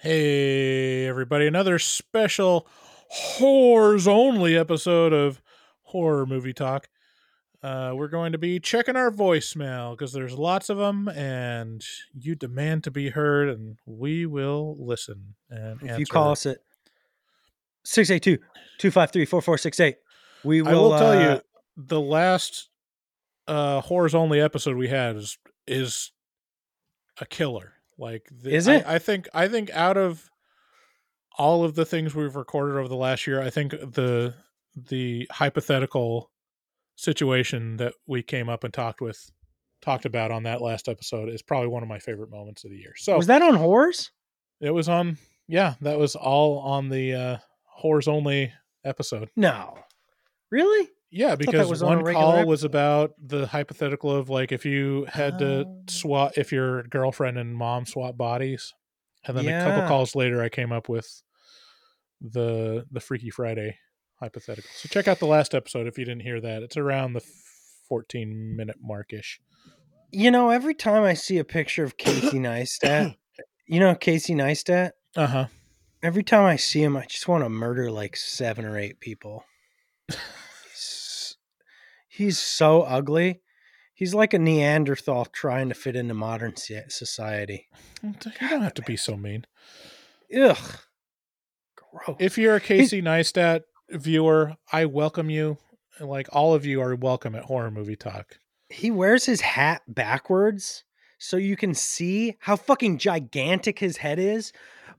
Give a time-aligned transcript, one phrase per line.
[0.00, 2.68] Hey, everybody, another special
[3.08, 5.42] horrors only episode of
[5.82, 6.88] Horror Movie Talk.
[7.64, 11.84] Uh, we're going to be checking our voicemail because there's lots of them, and
[12.16, 15.34] you demand to be heard, and we will listen.
[15.50, 16.58] And If you call us at
[17.82, 18.40] 682
[18.78, 19.96] 253 4468,
[20.44, 21.40] we will, I will tell uh, you,
[21.76, 22.68] the last
[23.48, 26.12] uh, horrors only episode we had is is
[27.20, 27.77] a killer.
[27.98, 28.86] Like, the, Is I- it?
[28.86, 30.30] I, think I think out of
[31.36, 34.34] all of the things we've recorded over the last year, I think the
[34.76, 36.30] the hypothetical
[36.96, 39.30] situation that we came up and talked with
[39.80, 42.76] talked about on that last episode is probably one of my favorite moments of the
[42.76, 42.94] year.
[42.96, 44.10] So Was that on horrors?
[44.60, 48.52] it was on, yeah, that was all on the uh, horrors only
[48.84, 49.30] episode.
[49.36, 49.78] No.
[50.50, 50.88] Really?
[51.10, 55.38] Yeah, because on one regular call was about the hypothetical of like if you had
[55.38, 55.82] to Oh.
[55.88, 58.74] swap if your girlfriend and mom swap bodies,
[59.24, 61.22] and then a couple calls later, I came up with
[62.20, 63.78] the the Freaky Friday
[64.20, 64.68] hypothetical.
[64.74, 66.62] So check out the last episode if you didn't hear that.
[66.62, 67.22] It's around the
[67.88, 69.40] fourteen minute markish.
[70.10, 73.14] You know, every time I see a picture of Casey Neistat,
[73.66, 74.92] you know Casey Neistat?
[75.16, 75.46] Uh huh.
[76.02, 79.44] Every time I see him, I just want to murder like seven or eight people.
[82.18, 83.40] he's, so ugly.
[83.94, 87.68] He's like a Neanderthal trying to fit into modern society.
[88.02, 89.44] You don't have to be so mean.
[90.36, 90.56] Ugh.
[91.76, 92.16] Gross.
[92.20, 95.58] If you're a Casey Neistat viewer, I welcome you.
[96.00, 98.38] Like all of you are welcome at Horror Movie Talk.
[98.68, 100.84] he wears his hat backwards
[101.18, 104.52] so you can see how fucking gigantic his head is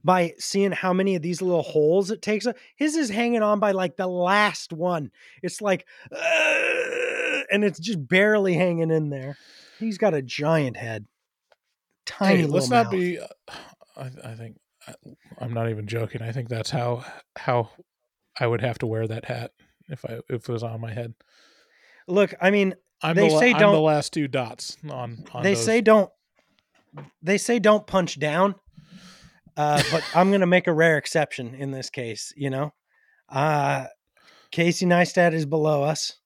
[0.04, 2.46] by seeing how many of these little holes it takes.
[2.76, 5.10] His is hanging on by like the last one.
[5.42, 9.36] It's like, "Ugh," and it's just barely hanging in there.
[9.78, 11.06] He's got a giant head.
[12.06, 13.18] Tiny hey, let's little not be.
[13.18, 13.26] Uh,
[13.96, 14.56] I, I think
[14.86, 14.94] I,
[15.38, 16.22] I'm not even joking.
[16.22, 17.04] I think that's how
[17.36, 17.70] how
[18.38, 19.52] I would have to wear that hat
[19.88, 21.14] if I if it was on my head.
[22.08, 25.24] Look, I mean, I'm They the, say I'm the don't- last two dots on.
[25.32, 25.64] on they those.
[25.64, 26.10] say don't.
[27.22, 28.56] They say don't punch down,
[29.56, 32.32] uh, but I'm gonna make a rare exception in this case.
[32.36, 32.72] You know,
[33.28, 33.86] uh,
[34.50, 36.18] Casey Neistat is below us,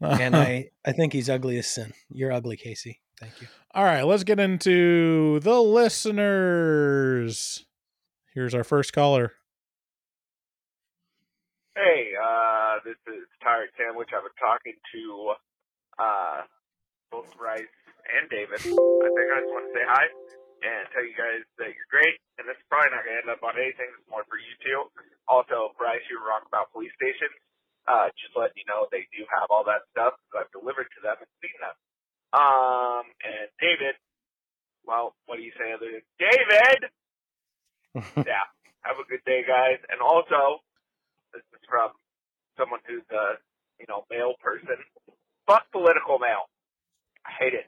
[0.00, 1.92] and I I think he's ugly as sin.
[2.10, 3.00] You're ugly, Casey.
[3.18, 3.48] Thank you.
[3.74, 6.86] All right, let's get into the listeners.
[8.34, 9.32] Here's our first caller.
[11.74, 14.08] Hey, uh, this is Tired Sandwich.
[14.14, 15.34] I've been talking to
[15.98, 16.42] uh,
[17.10, 17.62] both Bryce
[18.18, 18.58] and David.
[18.58, 20.06] I think I just want to say hi
[20.62, 22.18] and tell you guys that you're great.
[22.38, 23.88] And this is probably not going to end up on anything.
[23.94, 24.90] It's more for you two.
[25.30, 27.34] Also, Bryce, you were wrong about police stations.
[27.88, 30.14] Uh, just letting you know they do have all that stuff.
[30.28, 31.76] 'cause I've delivered to them and seen them.
[32.36, 33.96] Um, and David,
[34.84, 36.80] well, what do you say other than David?
[38.28, 38.44] yeah.
[38.84, 39.80] Have a good day, guys.
[39.88, 40.60] And also,
[41.32, 41.92] this is from
[42.56, 43.36] someone who's a
[43.80, 44.76] you know male person.
[45.46, 46.48] Fuck political mail.
[47.24, 47.66] I hate it.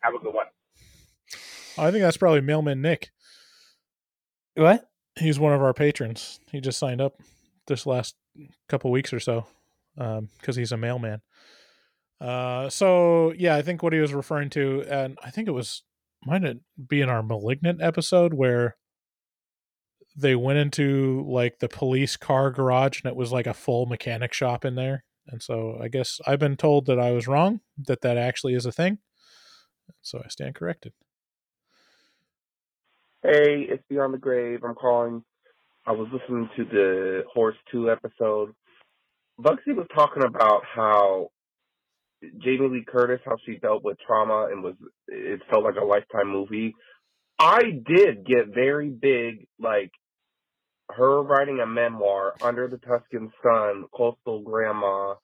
[0.00, 0.46] Have a good one.
[1.80, 3.10] I think that's probably Mailman Nick.
[4.54, 4.88] what?
[5.18, 6.38] He's one of our patrons.
[6.50, 7.14] He just signed up
[7.66, 8.14] this last
[8.68, 9.46] couple weeks or so
[9.96, 11.20] because he's a mailman.
[12.20, 15.82] Uh, so yeah, I think what he was referring to, and I think it was
[16.24, 16.58] might it
[16.88, 18.76] be in our malignant episode where
[20.16, 24.34] they went into like the police car garage and it was like a full mechanic
[24.34, 25.04] shop in there.
[25.28, 28.66] And so I guess I've been told that I was wrong, that that actually is
[28.66, 28.98] a thing.
[30.02, 30.92] So I stand corrected.
[33.22, 34.60] Hey, it's Beyond the Grave.
[34.64, 35.22] I'm calling.
[35.86, 38.54] I was listening to the Horse 2 episode.
[39.38, 41.28] Bugsy was talking about how
[42.38, 44.72] Jamie Lee Curtis, how she dealt with trauma and was,
[45.06, 46.74] it felt like a lifetime movie.
[47.38, 49.90] I did get very big, like,
[50.88, 55.16] her writing a memoir, Under the Tuscan Sun, Coastal Grandma.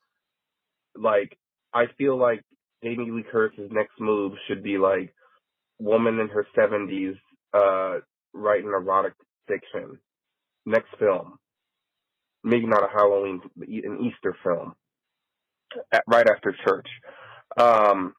[0.94, 1.38] Like,
[1.72, 2.42] I feel like
[2.84, 5.14] Jamie Lee Curtis's next move should be like,
[5.78, 7.16] woman in her 70s
[7.54, 7.98] uh
[8.32, 9.14] writing erotic
[9.48, 9.98] fiction.
[10.64, 11.38] Next film.
[12.44, 14.74] Maybe not a Halloween, an Easter film.
[15.92, 16.86] At, right after church.
[17.58, 18.14] Um,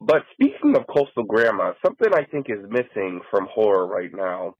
[0.00, 4.54] but speaking of Coastal Grandma, something I think is missing from horror right now,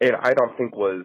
[0.00, 1.04] and I don't think was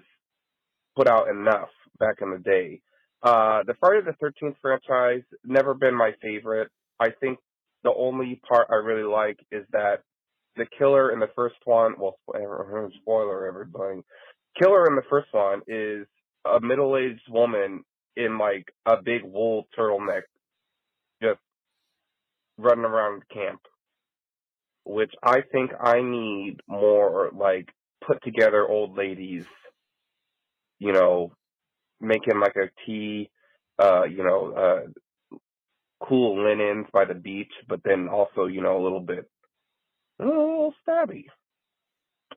[0.96, 1.70] put out enough
[2.00, 2.82] back in the day.
[3.22, 6.70] Uh, the Friday the 13th franchise, never been my favorite.
[7.00, 7.40] I think
[7.84, 10.02] the only part I really like is that
[10.56, 12.18] the killer in the first one, well,
[13.02, 14.02] spoiler, everybody,
[14.62, 16.06] killer in the first one is
[16.46, 17.84] a middle-aged woman
[18.16, 20.24] in like a big wool turtleneck,
[21.22, 21.40] just
[22.58, 23.62] running around camp.
[24.86, 27.70] Which I think I need more like
[28.06, 29.46] put together old ladies,
[30.80, 31.32] you know,
[32.02, 33.30] making like a tea,
[33.82, 35.38] uh, you know, uh,
[36.06, 39.30] cool linens by the beach, but then also, you know, a little bit,
[40.20, 41.26] a little stabby.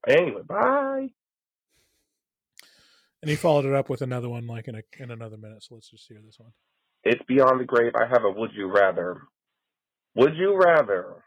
[0.09, 1.09] Anyway, bye.
[3.23, 5.63] And he followed it up with another one like in a in another minute.
[5.63, 6.53] So let's just hear this one.
[7.03, 7.93] It's beyond the grave.
[7.97, 9.23] I have a would you rather.
[10.15, 11.25] Would you rather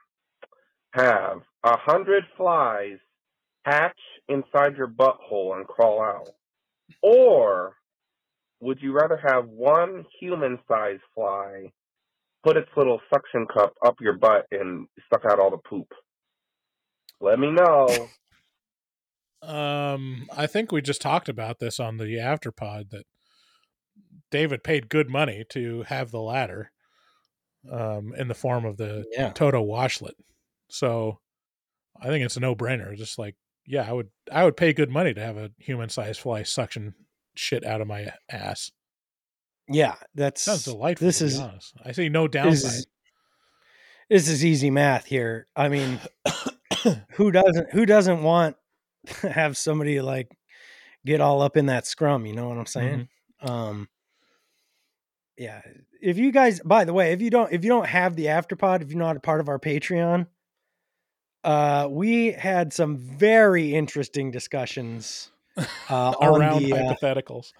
[0.93, 2.97] have a hundred flies
[3.65, 6.29] hatch inside your butthole and crawl out?
[7.03, 7.75] Or
[8.61, 11.71] would you rather have one human sized fly
[12.43, 15.87] put its little suction cup up your butt and suck out all the poop?
[17.21, 17.87] Let me know.
[19.41, 23.05] Um, I think we just talked about this on the afterpod that
[24.31, 26.71] David paid good money to have the latter,
[27.71, 29.31] um, in the form of the Yeah.
[29.31, 30.13] Toto washlet.
[30.69, 31.19] So
[31.99, 32.95] I think it's a no brainer.
[32.95, 36.19] Just like, yeah, I would, I would pay good money to have a human sized
[36.19, 36.93] fly suction
[37.35, 38.71] shit out of my ass.
[39.67, 41.05] Yeah, that's Sounds delightful.
[41.07, 41.73] This to be is honest.
[41.85, 42.71] I see no this downside.
[42.79, 42.87] is
[44.09, 45.47] this is easy math here.
[45.55, 45.99] I mean,
[47.11, 48.55] who doesn't who doesn't want
[49.21, 50.35] to have somebody like
[51.05, 52.25] get all up in that scrum?
[52.25, 53.07] You know what I'm saying?
[53.41, 53.87] Um,
[55.37, 55.61] yeah.
[56.01, 58.81] If you guys, by the way, if you don't if you don't have the afterpod,
[58.81, 60.27] if you're not a part of our Patreon,
[61.43, 65.31] uh, we had some very interesting discussions
[65.89, 67.51] uh, on Around the uh, hypotheticals,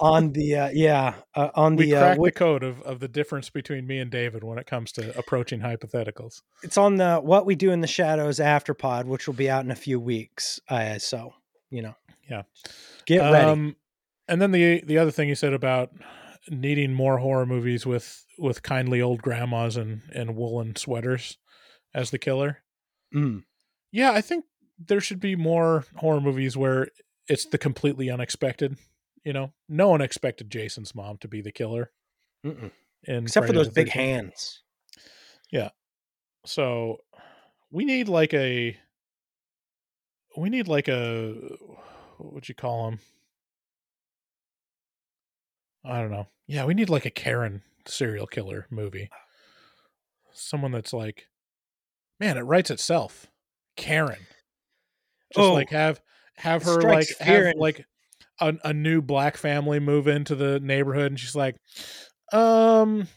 [0.00, 3.00] on the uh, yeah uh, on we the uh, cracked what- the code of, of
[3.00, 6.42] the difference between me and David when it comes to approaching hypotheticals.
[6.62, 9.64] it's on the what we do in the shadows after pod which will be out
[9.64, 11.32] in a few weeks uh, so
[11.70, 11.94] you know
[12.28, 12.42] Yeah.
[13.06, 13.76] get ready Um,
[14.28, 15.90] and then the the other thing you said about
[16.50, 21.38] needing more horror movies with with kindly old grandmas and and woolen sweaters
[21.94, 22.58] as the killer.
[23.14, 23.44] Mm.
[23.90, 24.44] Yeah, I think
[24.78, 26.88] there should be more horror movies where
[27.28, 28.76] it's the completely unexpected.
[29.24, 31.90] You know, no one expected Jason's mom to be the killer.
[32.44, 32.70] In
[33.06, 34.62] except for those big hands.
[35.50, 35.70] Yeah.
[36.46, 36.98] So
[37.70, 38.76] we need like a
[40.36, 41.34] we need like a
[42.16, 43.00] what would you call him?
[45.84, 46.26] I don't know.
[46.46, 49.10] Yeah, we need like a Karen serial killer movie.
[50.32, 51.26] Someone that's like,
[52.20, 53.26] man, it writes itself.
[53.76, 54.26] Karen.
[55.34, 56.00] Just Oh, like have
[56.38, 57.84] have her like have like
[58.40, 61.56] a, a new black family move into the neighborhood and she's like,
[62.32, 63.08] um,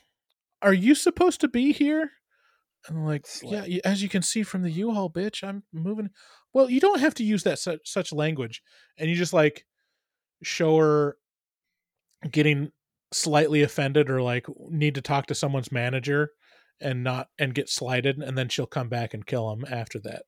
[0.62, 2.12] are you supposed to be here?
[2.88, 6.09] And I'm like, yeah, as you can see from the U-Haul, bitch, I'm moving.
[6.51, 8.62] Well, you don't have to use that such, such language,
[8.97, 9.65] and you just like
[10.41, 11.17] show her
[12.31, 12.71] getting
[13.13, 16.31] slightly offended or like need to talk to someone's manager
[16.79, 20.24] and not and get slighted, and then she'll come back and kill him after that.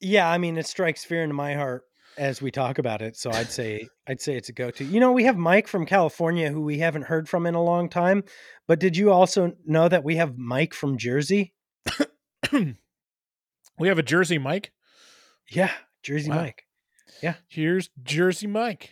[0.00, 1.82] Yeah i mean it strikes fear into my heart
[2.16, 5.12] as we talk about it so i'd say i'd say it's a go-to you know
[5.12, 8.22] we have mike from california who we haven't heard from in a long time
[8.68, 11.52] but did you also know that we have mike from jersey
[13.78, 14.72] we have a Jersey Mike.
[15.50, 16.36] yeah jersey Wow.
[16.42, 16.64] mike
[17.22, 18.90] Yeah, Here's Jersey Mike.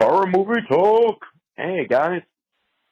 [0.00, 1.18] Horror movie talk.
[1.56, 2.22] Hey guys,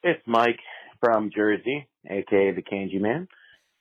[0.03, 0.59] it's Mike
[1.01, 3.29] from Jersey, aka the Kanji Man.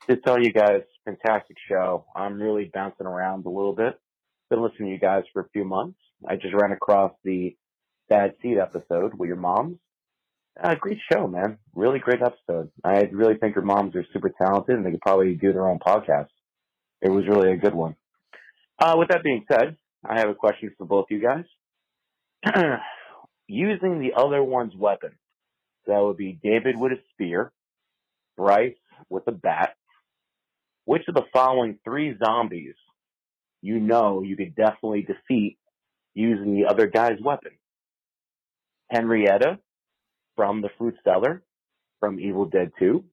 [0.09, 2.05] To tell you guys, fantastic show.
[2.15, 3.99] I'm really bouncing around a little bit.
[4.49, 5.99] Been listening to you guys for a few months.
[6.27, 7.55] I just ran across the
[8.09, 9.77] Bad Seed episode with your moms.
[10.61, 11.57] Uh, great show, man.
[11.75, 12.71] Really great episode.
[12.83, 15.79] I really think your moms are super talented and they could probably do their own
[15.79, 16.27] podcast.
[17.01, 17.95] It was really a good one.
[18.79, 21.45] Uh, with that being said, I have a question for both you guys.
[23.47, 25.11] using the other one's weapon.
[25.87, 27.51] That would be David with a spear,
[28.37, 28.75] Bryce
[29.09, 29.75] with a bat.
[30.85, 32.75] Which of the following three zombies
[33.61, 35.57] you know you could definitely defeat
[36.13, 37.51] using the other guy's weapon?
[38.89, 39.59] Henrietta
[40.35, 41.43] from the fruit cellar
[41.99, 43.03] from Evil Dead 2.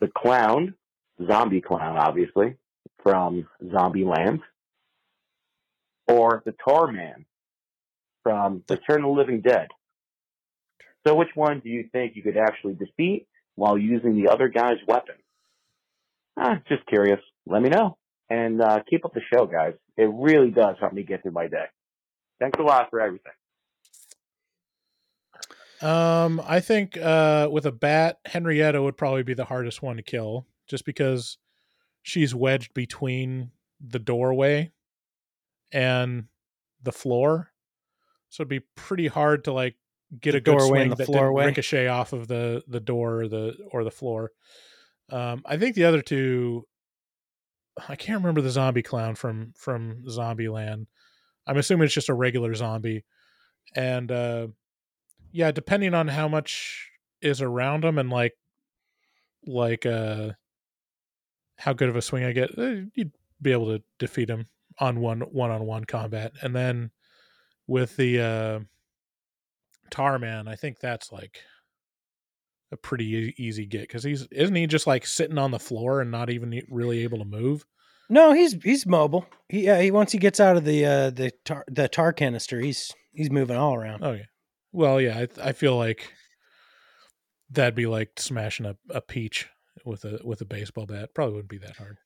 [0.00, 0.74] The clown,
[1.24, 2.56] zombie clown obviously,
[3.02, 4.40] from Zombieland.
[6.08, 7.26] Or the tar man
[8.22, 9.68] from Return of the Living Dead.
[11.06, 14.78] So which one do you think you could actually defeat while using the other guy's
[14.86, 15.14] weapon?
[16.42, 17.20] Ah, just curious.
[17.46, 17.98] Let me know.
[18.30, 19.74] And uh, keep up the show, guys.
[19.98, 21.66] It really does help me get through my day.
[22.40, 23.32] Thanks a lot for everything.
[25.82, 30.02] Um, I think uh, with a bat, Henrietta would probably be the hardest one to
[30.02, 31.38] kill, just because
[32.02, 34.72] she's wedged between the doorway
[35.72, 36.24] and
[36.82, 37.52] the floor,
[38.28, 39.76] so it'd be pretty hard to like
[40.20, 41.46] get The a good doorway swing the that didn't floorway.
[41.46, 44.32] ricochet off of the the door or the or the floor.
[45.10, 46.66] Um, I think the other two,
[47.88, 50.86] I can't remember the zombie clown from from Zombieland.
[51.46, 53.04] I'm assuming it's just a regular zombie,
[53.74, 54.48] and uh,
[55.32, 56.90] yeah, depending on how much
[57.22, 58.34] is around him and like
[59.46, 60.30] like uh
[61.56, 63.12] how good of a swing I get, uh, you'd
[63.42, 64.46] be able to defeat him
[64.78, 66.90] on one one on one combat, and then
[67.66, 68.60] with the uh,
[69.90, 71.42] Tar Man, I think that's like
[72.72, 76.10] a pretty easy get because he's isn't he just like sitting on the floor and
[76.10, 77.64] not even really able to move?
[78.08, 79.26] No, he's he's mobile.
[79.48, 82.60] He yeah, he once he gets out of the uh the tar the tar canister,
[82.60, 84.04] he's he's moving all around.
[84.04, 84.24] Oh yeah.
[84.72, 86.12] Well, yeah, I I feel like
[87.50, 89.48] that'd be like smashing a, a peach
[89.84, 91.10] with a with a baseball bat.
[91.14, 91.98] Probably wouldn't be that hard.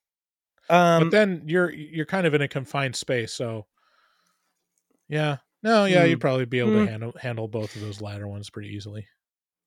[0.71, 3.66] Um but then you're you're kind of in a confined space, so
[5.09, 5.38] yeah.
[5.62, 6.11] No, yeah, Mm.
[6.11, 6.85] you'd probably be able Mm.
[6.85, 9.06] to handle handle both of those latter ones pretty easily.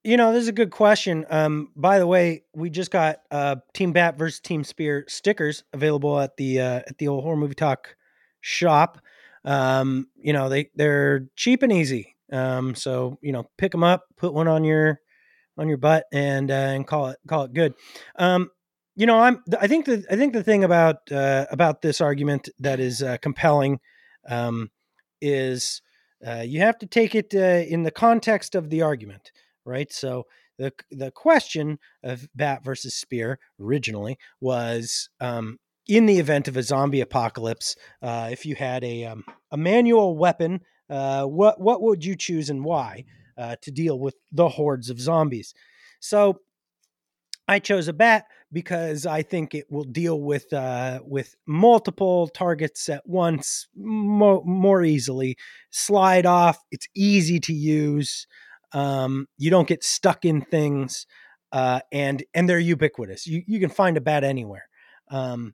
[0.07, 1.25] You know, this is a good question.
[1.29, 6.17] Um, by the way, we just got uh Team Bat versus Team Spear stickers available
[6.17, 7.97] at the uh at the old horror movie talk
[8.39, 9.01] shop.
[9.43, 12.15] Um, you know, they they're cheap and easy.
[12.31, 15.01] Um, so you know, pick them up, put one on your
[15.57, 17.73] on your butt, and uh, and call it call it good.
[18.15, 18.49] Um,
[18.95, 22.47] you know, I'm I think the I think the thing about uh, about this argument
[22.59, 23.81] that is uh, compelling
[24.29, 24.71] um,
[25.19, 25.81] is
[26.25, 29.33] uh, you have to take it uh, in the context of the argument
[29.67, 29.91] right?
[29.91, 30.25] So
[30.57, 36.63] the the question of bat versus spear originally was um, in the event of a
[36.63, 42.03] zombie apocalypse, uh, if you had a um, a manual weapon, uh, what what would
[42.03, 43.05] you choose and why
[43.37, 45.53] uh, to deal with the hordes of zombies?
[45.99, 46.41] So
[47.47, 52.89] I chose a bat because I think it will deal with uh, with multiple targets
[52.89, 55.37] at once mo- more easily.
[55.69, 56.59] Slide off.
[56.71, 58.27] It's easy to use
[58.73, 61.05] um, you don't get stuck in things
[61.51, 64.67] uh, and and they're ubiquitous you, you can find a bat anywhere
[65.09, 65.53] um,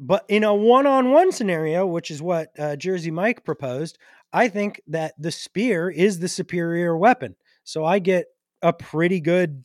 [0.00, 3.98] but in a one-on-one scenario which is what uh, jersey mike proposed
[4.32, 7.34] i think that the spear is the superior weapon
[7.64, 8.26] so i get
[8.62, 9.64] a pretty good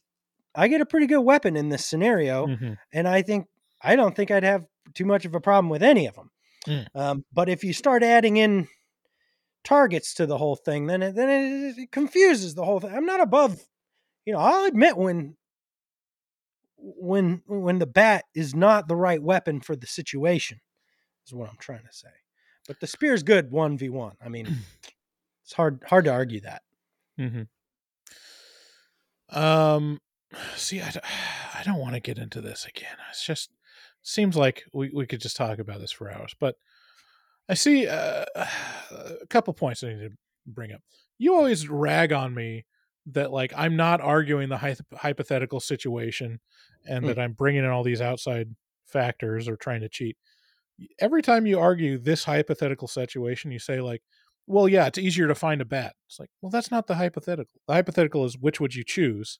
[0.55, 2.77] i get a pretty good weapon in this scenario Mhm.
[2.91, 3.47] and i think
[3.81, 6.29] i don't think i'd have too much of a problem with any of them
[6.67, 6.85] Mm.
[6.95, 8.69] um, but if you start adding in
[9.63, 12.93] targets to the whole thing, then it, then it, it confuses the whole thing.
[12.93, 13.65] I'm not above,
[14.25, 14.39] you know.
[14.39, 15.35] I'll admit when
[16.77, 20.59] when when the bat is not the right weapon for the situation
[21.25, 22.09] is what I'm trying to say.
[22.67, 24.15] But the spear's good one v one.
[24.23, 24.47] I mean,
[25.43, 26.61] it's hard hard to argue that.
[27.19, 27.43] Mm-hmm.
[29.37, 29.99] Um,
[30.55, 30.91] see, I,
[31.59, 32.95] I don't want to get into this again.
[33.09, 33.49] It's just
[34.01, 36.35] seems like we, we could just talk about this for hours.
[36.39, 36.55] But
[37.49, 40.11] I see uh, a couple points I need to
[40.47, 40.81] bring up.
[41.17, 42.65] You always rag on me
[43.07, 46.39] that like I'm not arguing the hyth- hypothetical situation,
[46.87, 47.07] and Mm.
[47.07, 50.17] that I'm bringing in all these outside factors or trying to cheat.
[50.99, 54.03] Every time you argue this hypothetical situation, you say like,
[54.47, 57.61] "Well, yeah, it's easier to find a bat." It's like, well, that's not the hypothetical.
[57.67, 59.39] The hypothetical is which would you choose.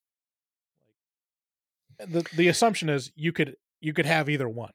[2.00, 4.72] The the assumption is you could you could have either one.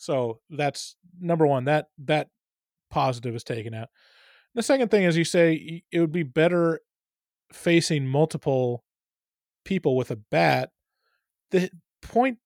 [0.00, 1.64] So that's number one.
[1.66, 2.28] That that
[2.90, 3.88] positive is taken out.
[4.54, 6.80] The second thing is you say it would be better
[7.52, 8.82] facing multiple
[9.66, 10.70] people with a bat.
[11.50, 12.38] The point,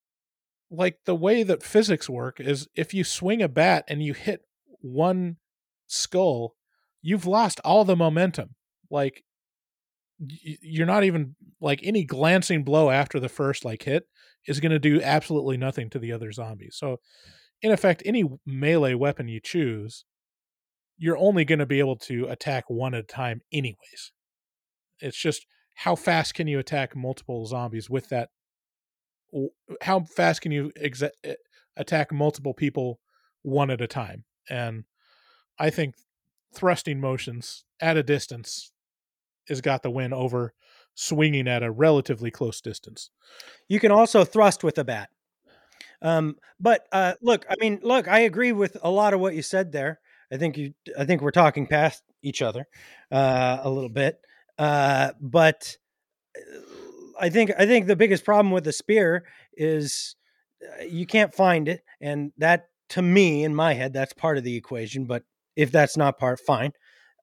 [0.69, 4.41] like the way that physics work, is if you swing a bat and you hit
[4.81, 5.37] one
[5.87, 6.57] skull,
[7.03, 8.57] you've lost all the momentum.
[8.91, 9.23] Like
[10.19, 14.09] you're not even like any glancing blow after the first like hit
[14.49, 16.77] is going to do absolutely nothing to the other zombies.
[16.77, 16.99] So
[17.65, 20.05] in effect any melee weapon you choose
[20.99, 24.13] you're only going to be able to attack one at a time anyways.
[25.01, 28.29] It's just how fast can you attack multiple zombies with that
[29.81, 31.35] how fast can you eh,
[31.77, 33.01] attack multiple people
[33.43, 34.25] one at a time?
[34.49, 34.85] And
[35.59, 35.95] i think
[36.55, 38.73] thrusting motions at a distance
[39.49, 40.53] has got the win over
[40.95, 43.11] swinging at a relatively close distance.
[43.69, 45.11] You can also thrust with a bat.
[46.05, 49.43] Um, but uh, look, I mean, look, I agree with a lot of what you
[49.43, 50.01] said there.
[50.33, 52.67] I think you, I think we're talking past each other
[53.13, 54.21] uh, a little bit.
[54.59, 55.77] Uh, but
[56.39, 56.61] uh,
[57.21, 60.17] I think, I think the biggest problem with the spear is
[60.63, 64.45] uh, you can't find it, and that, to me, in my head, that's part of
[64.45, 65.05] the equation.
[65.07, 65.25] But
[65.57, 66.73] if that's not part, fine.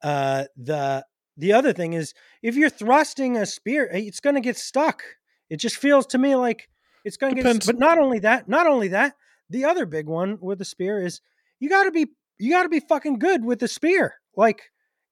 [0.03, 1.05] Uh, the
[1.37, 5.03] the other thing is if you're thrusting a spear, eh, it's going to get stuck.
[5.49, 6.69] It just feels to me like
[7.05, 7.65] it's going to get.
[7.65, 9.15] But not only that, not only that,
[9.49, 11.21] the other big one with the spear is
[11.59, 12.07] you got to be
[12.39, 14.15] you got to be fucking good with the spear.
[14.35, 14.61] Like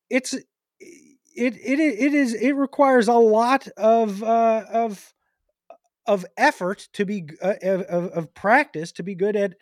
[0.09, 0.43] it's it
[1.35, 5.13] it it is it requires a lot of uh, of
[6.07, 9.53] of effort to be uh, of, of of practice to be good at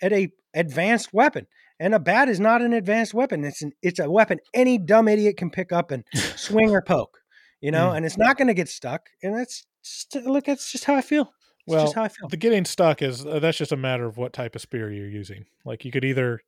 [0.00, 1.46] at a advanced weapon.
[1.78, 3.44] And a bat is not an advanced weapon.
[3.44, 7.18] It's an it's a weapon any dumb idiot can pick up and swing or poke.
[7.60, 7.96] You know, Mm.
[7.96, 9.08] and it's not going to get stuck.
[9.22, 10.44] And that's just look.
[10.44, 11.32] That's just how I feel.
[11.66, 12.28] It's Well, just how I feel.
[12.28, 15.08] the getting stuck is uh, that's just a matter of what type of spear you're
[15.08, 15.46] using.
[15.64, 16.40] Like you could either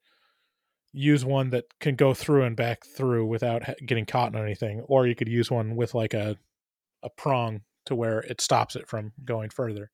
[0.93, 4.81] use one that can go through and back through without ha- getting caught in anything,
[4.83, 6.37] or you could use one with like a
[7.03, 9.91] a prong to where it stops it from going further.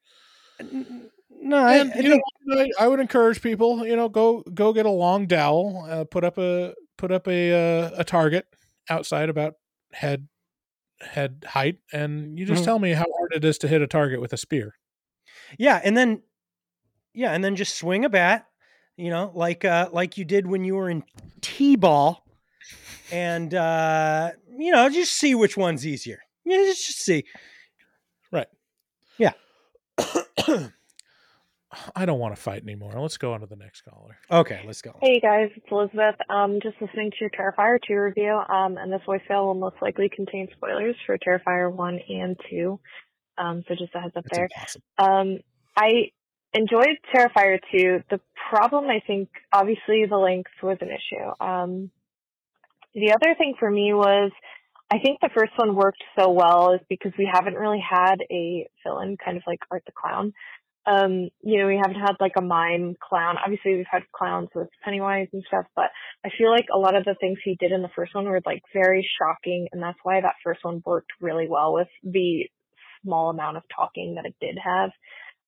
[0.61, 4.43] No, I, and I you think know, I, I would encourage people, you know, go
[4.54, 8.47] go get a long dowel, uh, put up a put up a uh, a target
[8.88, 9.54] outside about
[9.93, 10.28] head
[11.00, 12.66] head height, and you just Mhm.
[12.66, 14.75] tell me how hard it is to hit a target with a spear.
[15.59, 16.23] Yeah, and then
[17.13, 18.47] yeah, and then just swing a bat,
[18.97, 21.05] you know, like uh like you did when you were in
[21.41, 22.25] T-ball.
[23.13, 26.21] And uh you know, just see which one's easier.
[26.45, 27.25] Yeah, just, just see.
[28.33, 28.49] Right.
[29.19, 29.33] Yeah.
[31.95, 32.93] I don't want to fight anymore.
[32.97, 34.17] Let's go on to the next caller.
[34.31, 34.97] Okay, let's go.
[35.01, 36.17] Hey guys, it's Elizabeth.
[36.29, 38.33] Um, just listening to your Terrifier 2 review.
[38.49, 42.79] Um, and this voicemail will most likely contain spoilers for Terrifier 1 and 2.
[43.37, 44.49] Um, so just a heads up That's there.
[44.57, 44.83] awesome.
[44.99, 45.38] Um,
[45.76, 46.11] I
[46.53, 48.05] enjoyed Terrifier 2.
[48.11, 51.45] The problem, I think, obviously the length was an issue.
[51.45, 51.91] Um,
[52.95, 54.31] the other thing for me was,
[54.91, 58.69] I think the first one worked so well is because we haven't really had a
[58.87, 60.33] villain, kind of like Art the Clown.
[60.87, 63.37] Um, you know, we haven't had like a mime clown.
[63.43, 65.87] Obviously, we've had clowns with Pennywise and stuff, but
[66.25, 68.43] I feel like a lot of the things he did in the first one were
[68.45, 72.47] like very shocking, and that's why that first one worked really well with the
[73.04, 74.90] small amount of talking that it did have.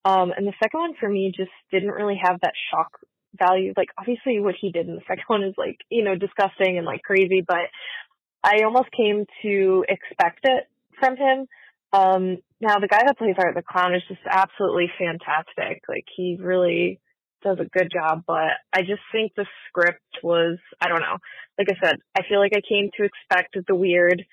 [0.05, 2.93] Um, and the second one for me just didn't really have that shock
[3.37, 3.73] value.
[3.77, 6.87] Like, obviously, what he did in the second one is like, you know, disgusting and
[6.87, 7.67] like crazy, but
[8.43, 10.69] I almost came to expect it
[11.01, 11.47] from him.
[11.93, 15.83] Um, now the guy that plays Art the Clown is just absolutely fantastic.
[15.89, 17.01] Like he really
[17.43, 21.19] does a good job, but I just think the script was, I don't know.
[21.59, 24.25] Like I said, I feel like I came to expect the weird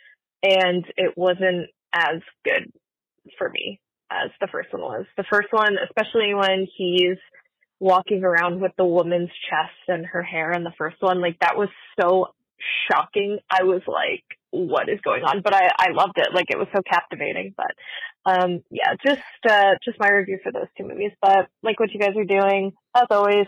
[0.42, 2.72] and it wasn't as good
[3.38, 3.80] for me
[4.12, 5.06] as the first one was.
[5.18, 7.18] The first one, especially when he's
[7.80, 11.58] walking around with the woman's chest and her hair in the first one, like that
[11.58, 12.28] was so
[12.90, 13.40] shocking.
[13.50, 15.42] I was like, what is going on?
[15.42, 16.30] But I, I loved it.
[16.34, 17.54] Like it was so captivating.
[17.58, 17.74] But
[18.26, 21.12] um yeah, just uh just my review for those two movies.
[21.22, 23.48] But like what you guys are doing, as always.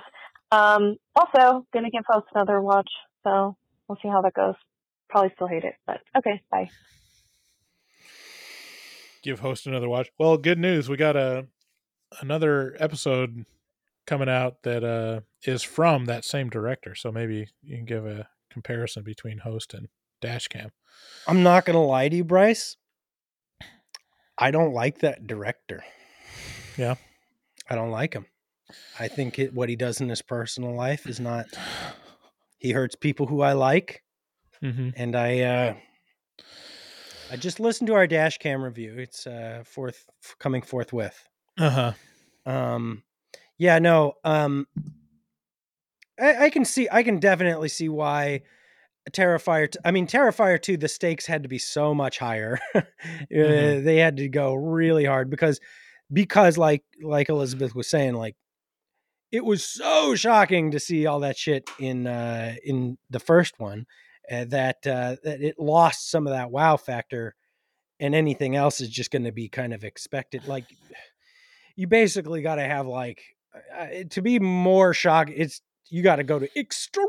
[0.52, 2.90] Um also gonna give Host another watch,
[3.24, 3.56] so
[3.88, 4.56] we'll see how that goes.
[5.10, 6.70] Probably still hate it, but okay, bye.
[9.26, 10.10] Give host another watch.
[10.20, 10.88] Well, good news.
[10.88, 11.48] We got a
[12.22, 13.46] another episode
[14.06, 16.94] coming out that uh is from that same director.
[16.94, 19.88] So maybe you can give a comparison between host and
[20.24, 20.70] dashcam.
[21.28, 22.78] I'm not gonna lie to you, Bryce.
[24.38, 25.84] I don't like that director.
[26.78, 26.96] Yeah.
[27.68, 28.28] I don't like him.
[29.00, 31.48] I think it, what he does in his personal life is not.
[32.60, 34.04] He hurts people who I like,
[34.64, 34.90] Mm-hmm.
[34.96, 35.40] and I.
[35.40, 35.74] uh
[37.32, 38.96] I just listened to our dash cam review.
[38.98, 40.06] It's uh forth
[40.40, 41.28] coming forthwith.
[41.58, 41.94] Uh huh.
[42.52, 43.04] Um,
[43.58, 44.14] yeah, no.
[44.24, 44.68] Um,
[46.20, 46.88] I, I can see.
[46.92, 48.42] I can definitely see why
[49.12, 49.72] Terrifier.
[49.72, 50.78] T- I mean, Terrifier two.
[50.78, 52.60] The stakes had to be so much higher.
[52.76, 52.82] Uh,
[53.32, 53.84] Mhm.
[53.84, 55.60] They had to go really hard because,
[56.12, 58.36] because like like Elizabeth was saying, like
[59.32, 63.86] it was so shocking to see all that shit in uh in the first one
[64.32, 67.36] uh, that uh, that it lost some of that wow factor,
[68.00, 70.48] and anything else is just going to be kind of expected.
[70.48, 70.66] Like
[71.76, 73.22] you basically got to have like
[74.12, 75.32] to be more shocked.
[75.36, 77.06] It's you got to go to extreme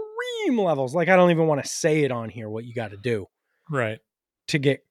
[0.58, 0.94] levels.
[0.94, 2.48] Like I don't even want to say it on here.
[2.48, 3.26] What you got to do
[3.70, 3.98] Right.
[4.48, 4.84] to get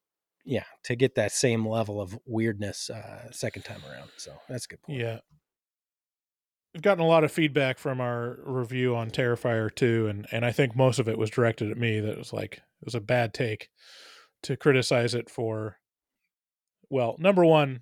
[0.43, 4.09] yeah to get that same level of weirdness uh second time around.
[4.17, 4.81] So that's a good.
[4.83, 4.99] Point.
[4.99, 5.19] Yeah.
[6.75, 10.51] We've gotten a lot of feedback from our review on Terrifier 2, and, and I
[10.51, 12.99] think most of it was directed at me that it was like, it was a
[12.99, 13.69] bad take
[14.43, 15.77] to criticize it for,
[16.89, 17.79] well, number one,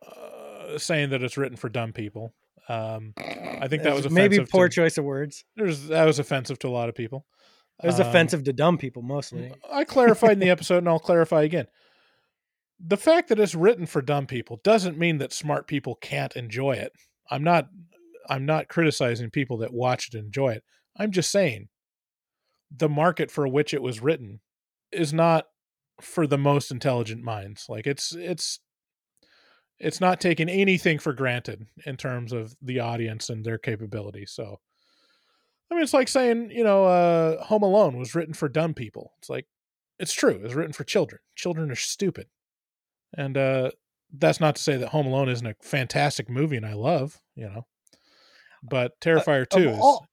[0.00, 2.34] uh, saying that it's written for dumb people.
[2.68, 5.44] Um, I think that was maybe poor to- choice of words.
[5.56, 7.26] There's, that was offensive to a lot of people.
[7.82, 9.52] It was Um, offensive to dumb people mostly.
[9.72, 11.66] I clarified in the episode, and I'll clarify again.
[12.78, 16.74] The fact that it's written for dumb people doesn't mean that smart people can't enjoy
[16.74, 16.92] it.
[17.28, 17.68] I'm not.
[18.28, 20.64] I'm not criticizing people that watch it and enjoy it.
[20.96, 21.68] I'm just saying
[22.74, 24.40] the market for which it was written
[24.92, 25.46] is not
[26.00, 27.66] for the most intelligent minds.
[27.68, 28.60] Like it's it's
[29.78, 34.32] it's not taking anything for granted in terms of the audience and their capabilities.
[34.32, 34.60] So
[35.70, 39.12] I mean it's like saying, you know, uh Home Alone was written for dumb people.
[39.18, 39.46] It's like
[39.98, 40.32] it's true.
[40.32, 41.20] It was written for children.
[41.34, 42.26] Children are stupid.
[43.16, 43.70] And uh
[44.12, 47.46] that's not to say that Home Alone isn't a fantastic movie and I love, you
[47.46, 47.66] know.
[48.62, 50.06] But Terrifier of 2 is all-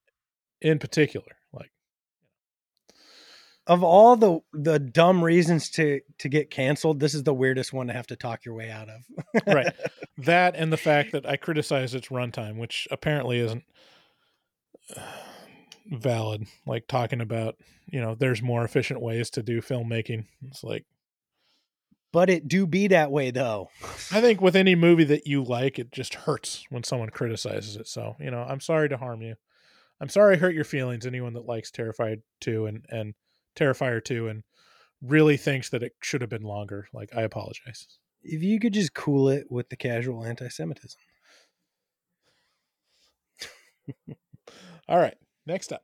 [0.61, 1.71] in particular like
[3.67, 7.87] Of all the the dumb reasons to to get canceled, this is the weirdest one
[7.87, 9.01] to have to talk your way out of.
[9.47, 9.73] right.
[10.19, 13.63] That and the fact that I criticize its runtime, which apparently isn't
[14.95, 15.01] uh,
[15.91, 16.45] valid.
[16.67, 17.55] Like talking about,
[17.87, 20.25] you know, there's more efficient ways to do filmmaking.
[20.47, 20.85] It's like
[22.13, 23.69] but it do be that way though.
[24.11, 27.87] I think with any movie that you like, it just hurts when someone criticizes it.
[27.87, 29.35] So, you know, I'm sorry to harm you.
[29.99, 33.15] I'm sorry I hurt your feelings, anyone that likes Terrified 2 and, and
[33.55, 34.43] Terrifier 2 and
[35.01, 36.87] really thinks that it should have been longer.
[36.93, 37.87] Like, I apologize.
[38.21, 40.99] If you could just cool it with the casual anti-Semitism.
[44.87, 45.15] All right.
[45.45, 45.83] Next up.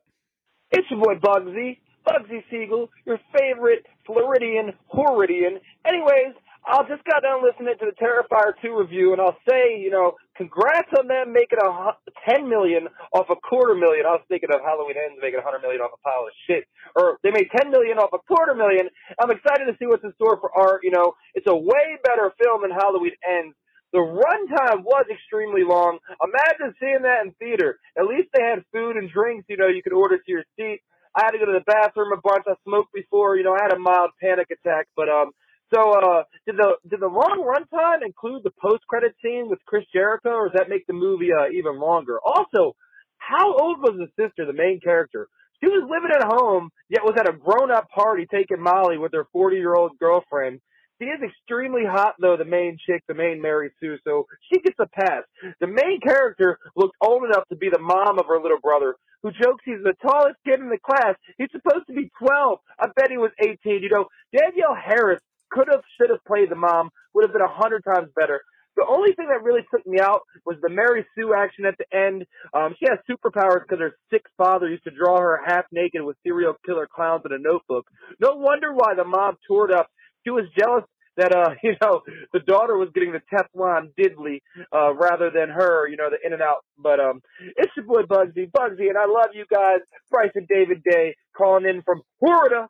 [0.70, 1.78] It's your boy Bugsy,
[2.10, 5.62] Bugsy Siegel, your favorite Floridian Horridian.
[5.86, 6.34] Anyways,
[6.66, 10.18] I just got done listening to the Terrifier 2 review, and I'll say, you know,
[10.36, 11.94] congrats on them making a
[12.28, 14.06] 10 million off a quarter million.
[14.06, 16.66] I was thinking of Halloween Ends making a 100 million off a pile of shit.
[16.96, 18.90] Or they made 10 million off a quarter million.
[19.22, 20.82] I'm excited to see what's in store for art.
[20.82, 23.54] You know, it's a way better film than Halloween Ends.
[23.92, 25.98] The runtime was extremely long.
[26.22, 27.78] Imagine seeing that in theater.
[27.98, 30.80] At least they had food and drinks, you know, you could order to your seat.
[31.16, 32.44] I had to go to the bathroom a bunch.
[32.46, 34.86] I smoked before, you know, I had a mild panic attack.
[34.96, 35.30] But um
[35.74, 39.84] so uh did the did the long runtime include the post credit scene with Chris
[39.92, 42.18] Jericho or does that make the movie uh even longer?
[42.24, 42.74] Also,
[43.18, 45.28] how old was the sister, the main character?
[45.62, 49.12] She was living at home, yet was at a grown up party taking Molly with
[49.12, 50.60] her forty year old girlfriend.
[51.00, 54.78] She is extremely hot though, the main chick, the main Mary Sue, so she gets
[54.78, 55.24] a pass.
[55.60, 59.30] The main character looked old enough to be the mom of her little brother, who
[59.32, 61.16] jokes he's the tallest kid in the class.
[61.38, 62.58] He's supposed to be 12.
[62.78, 63.82] I bet he was 18.
[63.82, 67.48] You know, Danielle Harris could have, should have played the mom, would have been a
[67.48, 68.40] hundred times better.
[68.76, 71.86] The only thing that really took me out was the Mary Sue action at the
[71.96, 72.24] end.
[72.54, 76.16] Um, she has superpowers because her sick father used to draw her half naked with
[76.24, 77.86] serial killer clowns in a notebook.
[78.20, 79.88] No wonder why the mom toured up.
[80.24, 80.84] She was jealous
[81.16, 82.02] that uh you know
[82.32, 84.40] the daughter was getting the Teflon diddly
[84.74, 87.20] uh rather than her you know the in and out but um
[87.56, 89.80] it's your boy Bugsy Bugsy and I love you guys
[90.10, 92.68] Bryce and David Day calling in from Florida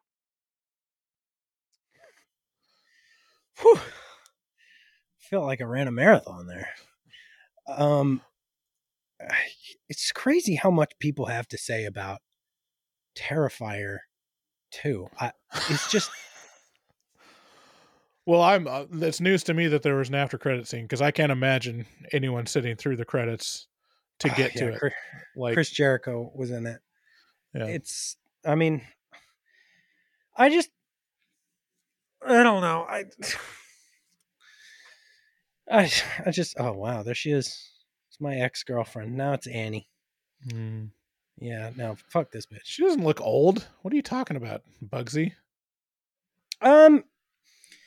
[3.60, 3.78] Whew.
[5.18, 6.70] Felt like I ran a marathon there.
[7.68, 8.22] Um,
[9.88, 12.20] it's crazy how much people have to say about
[13.16, 13.98] Terrifier
[14.72, 15.08] 2.
[15.20, 15.32] I,
[15.68, 16.10] it's just
[18.26, 18.66] Well, I'm.
[18.68, 21.32] Uh, it's news to me that there was an after credit scene because I can't
[21.32, 23.66] imagine anyone sitting through the credits
[24.20, 24.78] to get Yeah, to it.
[24.78, 24.92] Chris,
[25.36, 26.80] Like, Chris Jericho was in it.
[27.54, 27.64] yeah.
[27.66, 28.82] It's, I mean,
[30.36, 30.70] I just,
[32.26, 32.86] I don't know.
[32.88, 33.04] I,
[35.70, 35.90] I,
[36.26, 37.70] I just, oh wow, there she is.
[38.10, 39.16] It's my ex girlfriend.
[39.16, 39.88] Now it's Annie.
[40.50, 40.86] Hmm.
[41.38, 42.60] Yeah, no, fuck this bitch.
[42.64, 43.66] she doesn't look old.
[43.82, 45.32] What are you talking about, Bugsy?
[46.60, 47.04] Um,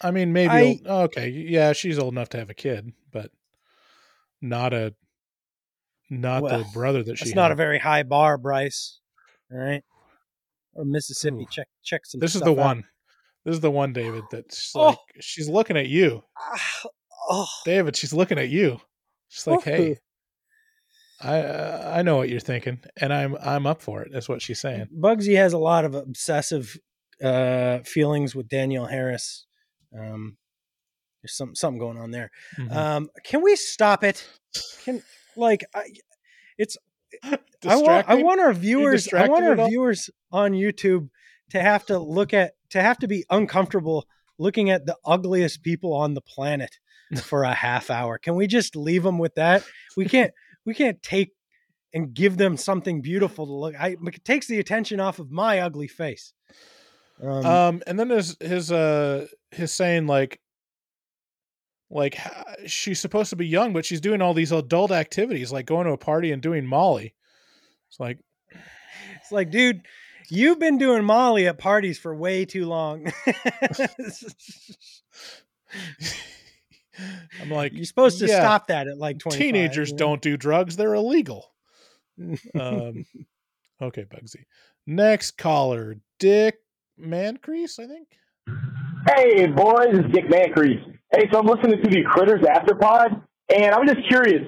[0.02, 0.50] I mean, maybe.
[0.52, 3.32] I- oh, okay, yeah, she's old enough to have a kid, but
[4.42, 4.94] not a,
[6.10, 7.26] not the brother that she.
[7.26, 9.00] It's not a very high bar, Bryce.
[9.52, 9.84] All right.
[10.74, 11.44] Or Mississippi.
[11.44, 11.48] Ooh.
[11.50, 12.20] Check check some.
[12.20, 12.58] This is the out.
[12.58, 12.84] one.
[13.46, 14.24] This is the one, David.
[14.32, 14.88] That's Oh.
[14.88, 16.88] like she's looking at you, Ah,
[17.30, 17.96] Oh, David.
[17.96, 18.80] She's looking at you.
[19.30, 19.98] She's like, hey,
[21.22, 24.12] I uh, I know what you're thinking, and I'm I'm up for it.
[24.12, 24.88] That's what she's saying.
[24.98, 26.78] Bugsy has a lot of obsessive
[27.24, 29.46] uh, feelings with Danielle Harris.
[29.98, 30.38] Um,
[31.22, 32.32] there's some something going on there.
[32.58, 32.76] Mhm.
[32.76, 34.28] Um, can we stop it?
[34.84, 35.02] Can
[35.36, 35.84] like I,
[36.58, 36.78] it's
[37.24, 41.10] I want I want our viewers I want our viewers on YouTube
[41.52, 44.06] to have to look at to have to be uncomfortable
[44.38, 46.78] looking at the ugliest people on the planet
[47.24, 48.18] for a half hour.
[48.18, 49.64] Can we just leave them with that?
[49.96, 50.32] We can't
[50.66, 51.32] we can't take
[51.94, 53.76] and give them something beautiful to look.
[53.80, 56.34] I it takes the attention off of my ugly face.
[57.24, 60.40] Um, um and then his his uh his saying like
[61.90, 62.18] like
[62.66, 65.94] she's supposed to be young but she's doing all these adult activities like going to
[65.94, 67.14] a party and doing molly
[67.88, 68.18] it's like
[69.24, 69.84] it's like, dude,
[70.30, 73.12] you've been doing Molly at parties for way too long.
[77.42, 79.40] i'm like You're supposed to yeah, stop that at like 25.
[79.40, 79.98] teenagers you know?
[79.98, 81.52] don't do drugs they're illegal
[82.60, 83.04] um
[83.82, 84.46] okay bugsy
[84.86, 86.60] next caller dick
[86.98, 88.08] mancrease i think
[89.06, 90.82] Hey, boys, it's Dick Mancrease.
[91.12, 93.22] Hey, so I'm listening to the Critters Afterpod,
[93.54, 94.44] and I'm just curious,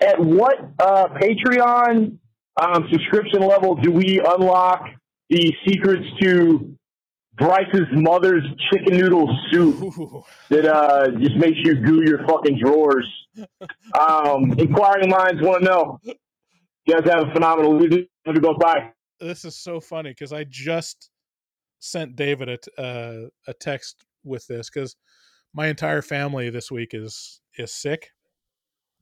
[0.00, 2.16] at what uh, Patreon
[2.58, 4.82] um, subscription level do we unlock
[5.28, 6.74] the secrets to
[7.36, 10.24] Bryce's mother's chicken noodle soup Ooh.
[10.48, 13.06] that uh, just makes you goo your fucking drawers.
[13.98, 16.00] Um, inquiring minds want to know.
[16.02, 18.10] You guys have a phenomenal week.
[18.26, 18.90] Have a go bye.
[19.20, 21.08] This is so funny because I just
[21.78, 24.96] sent David a t- uh, a text with this because
[25.54, 28.10] my entire family this week is is sick.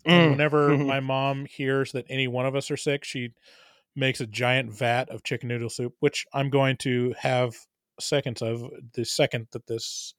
[0.07, 0.31] Mm.
[0.31, 0.87] whenever Mhm.
[0.87, 3.31] my mom hears that any one of us are sick, she
[3.97, 7.57] makes a giant vat of chicken noodle soup, which I'm going to have
[7.99, 10.15] seconds of the second that this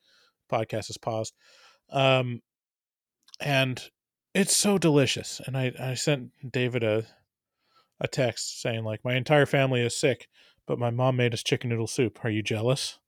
[0.51, 1.35] podcast is paused.
[1.89, 2.41] Um,
[3.39, 3.81] and
[4.33, 5.39] it's so delicious.
[5.45, 7.05] And I, I sent David a
[7.99, 10.27] a text saying like my entire family is sick,
[10.67, 12.23] but my mom made us chicken noodle soup.
[12.23, 12.99] Are you jealous?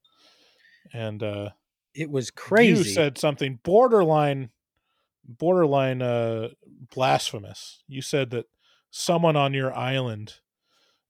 [0.92, 1.50] And uh
[1.94, 2.88] It was crazy.
[2.88, 4.50] you said something borderline
[5.24, 6.48] borderline uh
[6.92, 7.82] blasphemous.
[7.86, 8.46] You said that
[8.90, 10.34] someone on your island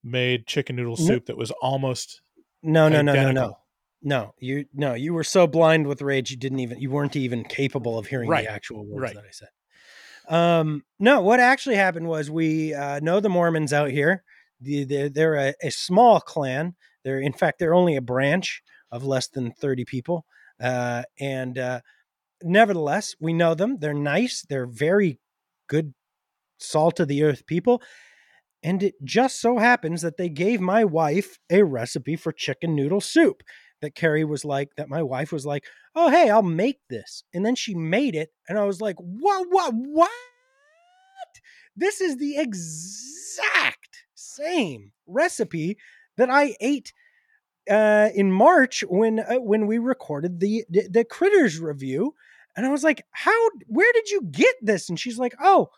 [0.04, 2.20] made chicken noodle No- soup that was almost
[2.62, 3.56] no, no, no, no, no.
[4.02, 7.44] No, you no, you were so blind with rage you didn't even you weren't even
[7.44, 9.14] capable of hearing Right, the actual words right.
[9.14, 9.48] that I said.
[10.28, 14.24] Um, no, what actually happened was we uh, know the Mormons out here.
[14.60, 16.74] The, they're they're a, a small clan.
[17.04, 20.24] They're in fact they're only a branch of less than thirty people.
[20.62, 21.80] Uh, and uh,
[22.42, 23.78] nevertheless, we know them.
[23.78, 24.44] They're nice.
[24.48, 25.18] They're very
[25.68, 25.94] good,
[26.58, 27.80] salt of the earth people.
[28.62, 33.00] And it just so happens that they gave my wife a recipe for chicken noodle
[33.00, 33.42] soup
[33.80, 37.24] that Carrie was like, that my wife was like, oh, hey, I'll make this.
[37.32, 38.28] And then she made it.
[38.50, 40.10] And I was like, what, what, what?
[41.74, 43.79] This is the exact
[44.34, 45.76] same recipe
[46.16, 46.92] that I ate
[47.70, 52.14] uh, in March when uh, when we recorded the, the the critters review,
[52.56, 53.50] and I was like, "How?
[53.66, 55.68] Where did you get this?" And she's like, "Oh,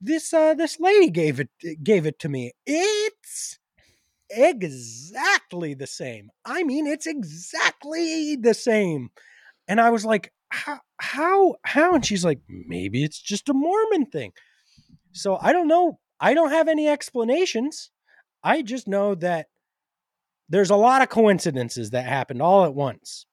[0.00, 1.50] this uh, this lady gave it
[1.82, 2.52] gave it to me.
[2.66, 3.58] It's
[4.30, 6.30] exactly the same.
[6.44, 9.10] I mean, it's exactly the same."
[9.68, 10.80] And I was like, "How?
[10.98, 11.56] How?
[11.64, 14.32] How?" And she's like, "Maybe it's just a Mormon thing."
[15.12, 15.98] So I don't know.
[16.20, 17.90] I don't have any explanations.
[18.46, 19.48] I just know that
[20.48, 23.26] there's a lot of coincidences that happened all at once.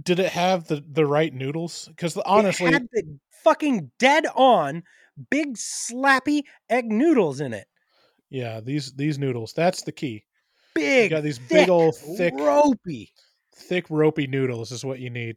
[0.00, 1.88] Did it have the the right noodles?
[1.88, 4.82] Because It honestly, had the fucking dead on
[5.30, 7.66] big slappy egg noodles in it.
[8.30, 9.52] yeah, these these noodles.
[9.52, 10.12] That's the key.
[10.14, 13.12] You Big, got these thick, big old thick ropey.
[13.54, 15.36] thick ropey noodles is what you need.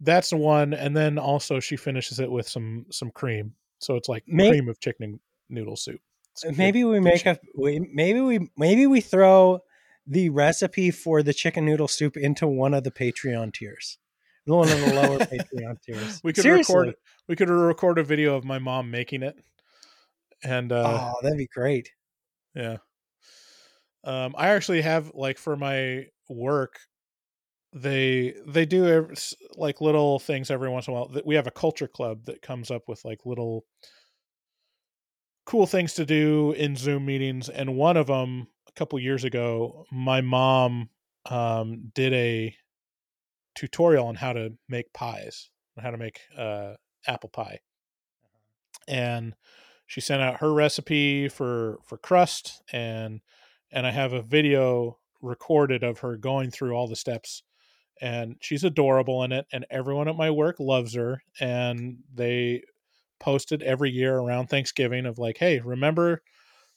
[0.00, 4.08] That's the one, and then also she finishes it with some some cream, so it's
[4.08, 6.00] like cream of chicken noodle soup.
[6.32, 9.60] It's Maybe we make a we, maybe we maybe we throw
[10.06, 13.98] the recipe for the chicken noodle soup into one of the Patreon tiers.
[14.46, 16.20] One of the lower Patreon tiers.
[16.24, 16.74] We could Seriously.
[16.74, 16.94] record
[17.28, 19.36] we could record a video of my mom making it,
[20.42, 21.90] and uh, oh, that'd be great.
[22.54, 22.78] Yeah.
[24.04, 26.80] Um, I actually have like for my work,
[27.72, 29.08] they they do
[29.56, 31.08] like little things every once in a while.
[31.08, 33.64] That We have a culture club that comes up with like little
[35.52, 39.84] cool things to do in Zoom meetings, and one of them a couple years ago,
[39.92, 40.88] my mom
[41.28, 42.56] um, did a
[43.54, 46.72] tutorial on how to make pies, how to make uh,
[47.06, 47.58] apple pie,
[48.88, 49.34] and
[49.86, 53.20] she sent out her recipe for for crust and
[53.70, 57.42] and I have a video recorded of her going through all the steps
[58.00, 62.62] and she's adorable in it and everyone at my work loves her and they
[63.22, 66.22] posted every year around Thanksgiving of like hey remember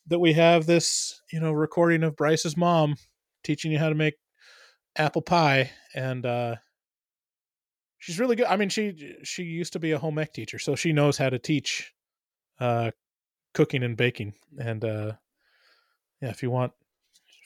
[0.08, 2.96] that we have this you know recording of Bryce's mom
[3.44, 4.14] teaching you how to make
[4.96, 5.72] apple pie?
[5.96, 6.56] And uh
[7.98, 8.46] she's really good.
[8.46, 11.30] I mean she she used to be a home ec teacher so she knows how
[11.30, 11.92] to teach
[12.60, 12.92] uh
[13.54, 14.34] cooking and baking.
[14.60, 15.14] And uh
[16.22, 16.74] yeah if you want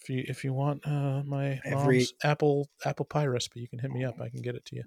[0.01, 3.79] if you if you want uh my Every- mom's apple apple pie recipe you can
[3.79, 4.19] hit me up.
[4.19, 4.83] I can get it to you.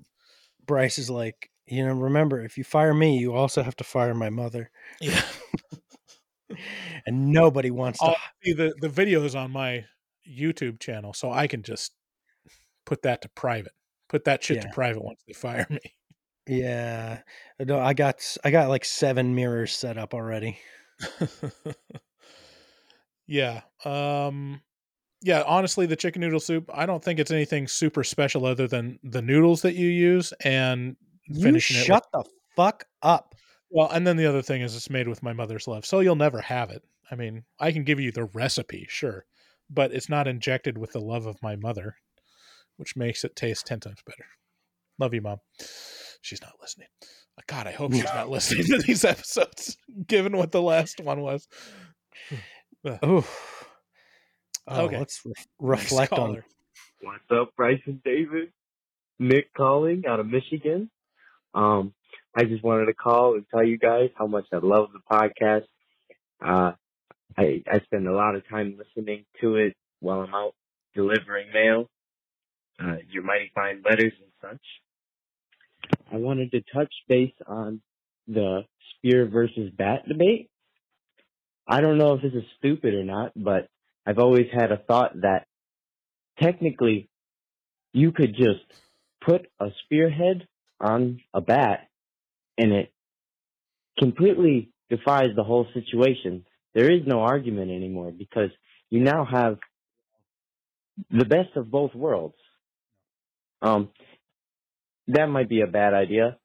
[0.65, 4.15] Bryce is like, you know, remember if you fire me, you also have to fire
[4.15, 4.71] my mother,
[5.01, 5.23] yeah
[7.07, 8.07] and nobody wants to.
[8.07, 9.85] I'll see the the videos on my
[10.29, 11.93] youtube channel so i can just
[12.87, 13.73] put that to private
[14.09, 15.81] put that shit to private once they fire me
[16.47, 17.21] Yeah,
[17.61, 20.59] no, I got I got like seven mirrors set up already.
[23.27, 24.61] yeah um
[25.23, 28.99] yeah honestly the chicken noodle soup i don't think it's anything super special other than
[29.03, 32.25] the noodles that you use and You finishing it with shut the
[32.57, 33.35] fuck up.
[33.71, 36.17] Well, and then the other thing is it's made with my mother's love, so you'll
[36.17, 36.83] never have it.
[37.11, 39.25] I mean, I can give you the recipe, sure,
[39.71, 41.97] but it's not injected with the love of my mother,
[42.77, 44.25] which makes it taste ten times better.
[44.99, 45.39] Love you, mom.
[46.21, 46.89] She's not listening.
[47.39, 51.21] Uh, God, I hope she's not listening to these episodes, given what the last one
[51.21, 51.49] was.
[54.69, 54.99] Oh, Okay.
[54.99, 56.45] let's re- Next reflect on caller.
[57.01, 58.53] What's up, Bryce and David?
[59.19, 60.89] Nick calling out of Michigan.
[61.55, 61.95] Um,
[62.35, 65.67] I just wanted to call and tell you guys how much I love the podcast.
[66.45, 66.73] Uh,
[67.37, 70.55] I, I spend a lot of time listening to it while I'm out
[70.95, 71.89] delivering mail,
[72.83, 75.93] uh, your mighty fine letters and such.
[76.13, 77.81] I wanted to touch base on
[78.27, 78.63] the
[78.97, 80.51] spear versus bat debate.
[81.67, 83.69] I don't know if this is stupid or not, but
[84.07, 85.47] I've always had a thought that
[86.41, 87.09] technically
[87.93, 88.65] you could just
[89.25, 90.47] put a spearhead
[90.83, 91.89] on a bat
[92.59, 92.93] and it
[93.99, 96.45] completely defies the whole situation.
[96.75, 98.51] There is no argument anymore because
[98.91, 99.59] you now have
[101.11, 102.37] the best of both worlds.
[103.63, 103.91] Um,
[105.09, 106.39] that might be a bad idea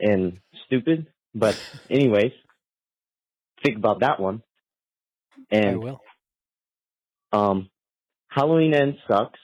[0.00, 2.32] and stupid, but anyways,
[3.64, 4.42] think about that one.
[5.64, 6.00] I And will.
[7.32, 7.70] um,
[8.28, 9.40] Halloween End sucks.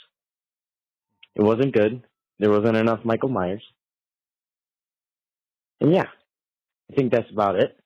[1.37, 2.03] It wasn't good.
[2.39, 3.65] There wasn't enough Michael Myers.
[5.81, 6.07] And yeah,
[6.91, 7.77] I think that's about it.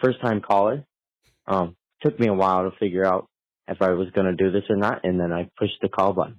[0.00, 0.84] First time caller.
[1.46, 3.28] Um, took me a while to figure out
[3.66, 6.38] if I was gonna do this or not, and then I pushed the call button.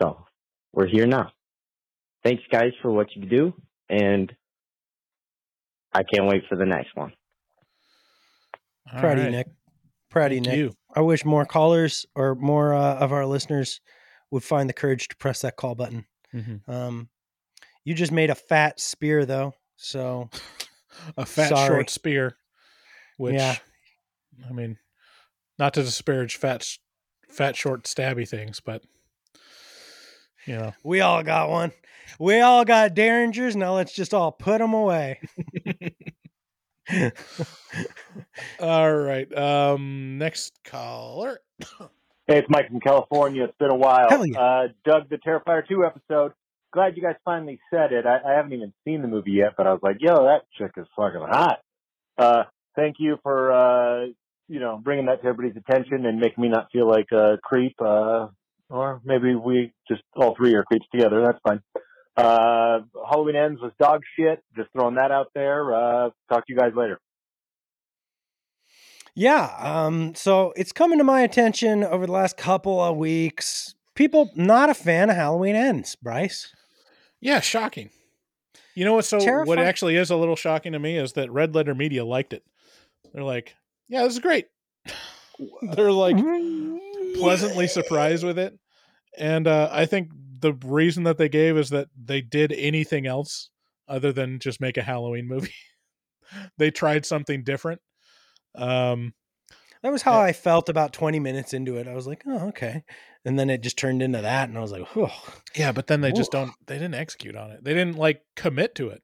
[0.00, 0.24] So
[0.72, 1.32] we're here now.
[2.22, 3.54] Thanks guys for what you do,
[3.88, 4.34] and
[5.92, 7.12] I can't wait for the next one.
[8.92, 9.30] All Proud of you.
[9.30, 9.46] Nick.
[10.10, 10.56] Proud of you, Nick.
[10.56, 10.72] you.
[10.94, 13.80] I wish more callers or more uh, of our listeners
[14.30, 16.06] would find the courage to press that call button.
[16.32, 16.68] Mhm.
[16.68, 17.08] Um,
[17.84, 20.28] you just made a fat spear though, so
[21.16, 21.66] A fat Sorry.
[21.68, 22.36] short spear,
[23.16, 23.56] which Yeah.
[24.48, 24.78] I mean,
[25.58, 26.66] not to disparage fat,
[27.28, 28.82] fat short stabby things, but
[30.46, 31.72] you know, we all got one.
[32.18, 33.56] We all got derringers.
[33.56, 35.20] Now let's just all put them away.
[38.60, 39.36] all right.
[39.36, 41.40] Um, next caller.
[42.26, 43.44] Hey, it's Mike from California.
[43.44, 44.08] It's been a while.
[44.10, 44.40] Hell yeah.
[44.40, 46.32] Uh, Doug, the Terrifier 2 episode.
[46.74, 48.04] Glad you guys finally said it.
[48.04, 50.72] I, I haven't even seen the movie yet, but I was like, yo, that chick
[50.76, 51.60] is fucking hot.
[52.18, 52.42] Uh,
[52.74, 54.06] thank you for, uh,
[54.48, 57.76] you know, bringing that to everybody's attention and making me not feel like a creep.
[57.80, 58.26] Uh,
[58.68, 61.22] or maybe we just all three are creeps together.
[61.24, 61.60] That's fine.
[62.16, 64.42] Uh, Halloween Ends was dog shit.
[64.56, 65.72] Just throwing that out there.
[65.72, 66.98] Uh, talk to you guys later.
[69.14, 69.54] Yeah.
[69.60, 73.76] Um, so it's coming to my attention over the last couple of weeks.
[73.94, 76.52] People not a fan of Halloween ends, Bryce.
[77.24, 77.88] Yeah, shocking.
[78.74, 79.06] You know what?
[79.06, 82.34] So what actually is a little shocking to me is that Red Letter Media liked
[82.34, 82.44] it.
[83.14, 83.56] They're like,
[83.88, 84.48] "Yeah, this is great."
[85.62, 86.16] They're like
[87.14, 88.58] pleasantly surprised with it,
[89.16, 90.10] and uh, I think
[90.40, 93.48] the reason that they gave is that they did anything else
[93.88, 95.54] other than just make a Halloween movie.
[96.58, 97.80] they tried something different.
[98.54, 99.14] Um,
[99.82, 101.88] That was how I felt about 20 minutes into it.
[101.88, 102.84] I was like, oh, okay.
[103.24, 104.48] And then it just turned into that.
[104.48, 105.12] And I was like, oh,
[105.56, 106.52] yeah, but then they just don't.
[106.66, 107.64] They didn't execute on it.
[107.64, 109.02] They didn't like commit to it.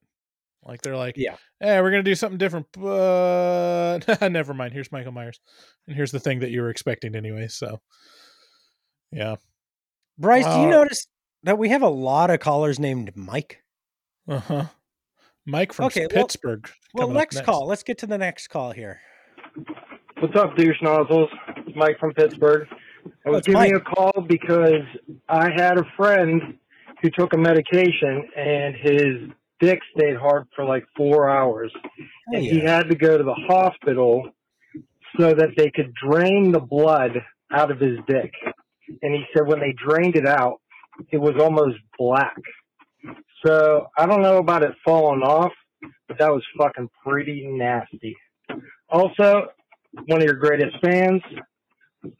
[0.63, 1.37] Like they're like, yeah.
[1.59, 4.73] hey, we're gonna do something different, but never mind.
[4.73, 5.39] Here's Michael Myers,
[5.87, 7.47] and here's the thing that you were expecting anyway.
[7.47, 7.81] So,
[9.11, 9.37] yeah,
[10.19, 11.07] Bryce, do you Uh, notice
[11.41, 13.63] that we have a lot of callers named Mike?
[14.27, 14.65] uh huh.
[15.47, 16.69] Mike from Okay, Pittsburgh.
[16.93, 17.65] Well, coming up next, call.
[17.65, 19.01] Let's get to the next call here.
[20.19, 21.29] What's up, douche nozzles?
[21.65, 22.67] It's Mike from Pittsburgh.
[23.25, 24.83] I was giving you a call because
[25.27, 26.57] I had a friend
[27.01, 31.71] who took a medication and his dick stayed hard for like four hours.
[31.75, 34.29] Oh, and he had to go to the hospital
[35.19, 38.31] so that they could drain the blood out of his dick.
[39.01, 40.61] And he said when they drained it out,
[41.11, 42.37] it was almost black.
[43.45, 45.53] So I don't know about it falling off,
[46.07, 48.15] but that was fucking pretty nasty.
[48.89, 49.47] Also,
[50.05, 51.21] one of your greatest fans.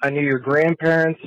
[0.02, 1.20] I knew your grandparents.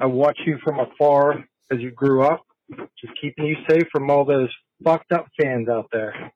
[0.00, 2.44] I watched you from afar as you grew up.
[2.70, 4.50] Just keeping you safe from all those
[4.84, 6.32] fucked up fans out there.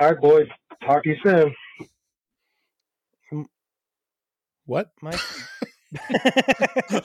[0.00, 0.46] All right, boys.
[0.84, 1.54] Talk to you soon.
[4.66, 4.90] What?
[5.02, 5.20] Mike?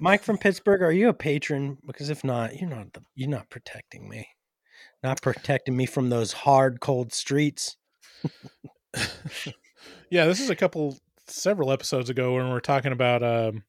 [0.00, 1.78] Mike from Pittsburgh, are you a patron?
[1.86, 4.28] Because if not, you're not the, you're not protecting me.
[5.02, 7.76] Not protecting me from those hard, cold streets.
[10.10, 13.64] yeah, this is a couple, several episodes ago when we were talking about um,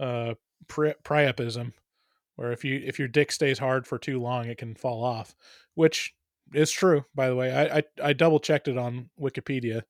[0.00, 0.34] uh,
[0.68, 1.72] pri- priapism,
[2.36, 5.34] where if you if your dick stays hard for too long, it can fall off,
[5.74, 6.14] which
[6.54, 7.04] is true.
[7.14, 9.82] By the way, I I, I double checked it on Wikipedia.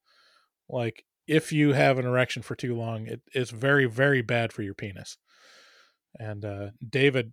[0.69, 4.63] Like, if you have an erection for too long, it is very very bad for
[4.63, 5.19] your penis.
[6.19, 7.33] And uh, David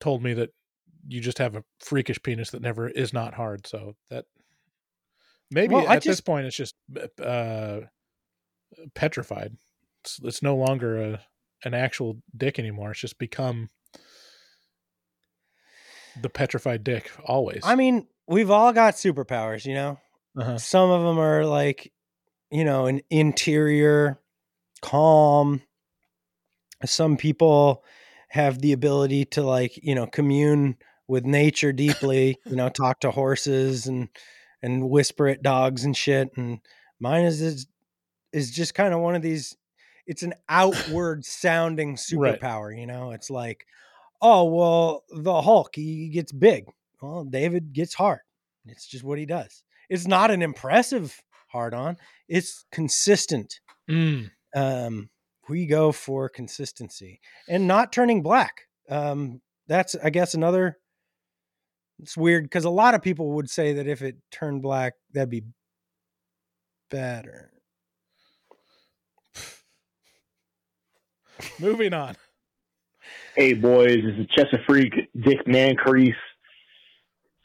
[0.00, 0.50] told me that
[1.06, 3.66] you just have a freakish penis that never is not hard.
[3.66, 4.24] So that
[5.50, 6.74] maybe Well, at I this point it's just
[7.22, 7.80] uh,
[8.94, 9.56] petrified.
[10.04, 11.20] It's, it's no longer a
[11.64, 12.92] an actual dick anymore.
[12.92, 13.70] It's just become
[16.20, 17.60] the petrified dick always.
[17.64, 19.98] I mean, we've all got superpowers, you know.
[20.38, 20.58] Uh-huh.
[20.58, 21.92] Some of them are like,
[22.50, 24.20] you know, an interior
[24.82, 25.62] calm.
[26.84, 27.84] Some people
[28.28, 30.76] have the ability to like, you know, commune
[31.08, 34.08] with nature deeply, you know, talk to horses and
[34.62, 36.30] and whisper at dogs and shit.
[36.36, 36.60] And
[37.00, 37.66] mine is
[38.32, 39.56] is, just kind of one of these.
[40.06, 42.40] It's an outward sounding Right.
[42.40, 43.12] superpower, you know.
[43.12, 43.64] It's like,
[44.22, 46.64] oh well, the Hulk he gets big.
[47.00, 48.20] Well, David gets hard.
[48.66, 49.62] It's just what he does.
[49.88, 51.18] It's not an impressive
[51.48, 51.96] hard on.
[52.28, 53.60] It's consistent.
[53.88, 54.30] Mm.
[54.54, 55.08] Um,
[55.48, 58.62] we go for consistency and not turning black.
[58.90, 60.76] Um, that's I guess another.
[62.00, 65.30] It's weird because a lot of people would say that if it turned black, that'd
[65.30, 65.42] be
[66.90, 67.50] better.
[71.58, 72.16] Moving on.
[73.36, 76.12] Hey boys, this is Chester Freak, Dick Mancrease.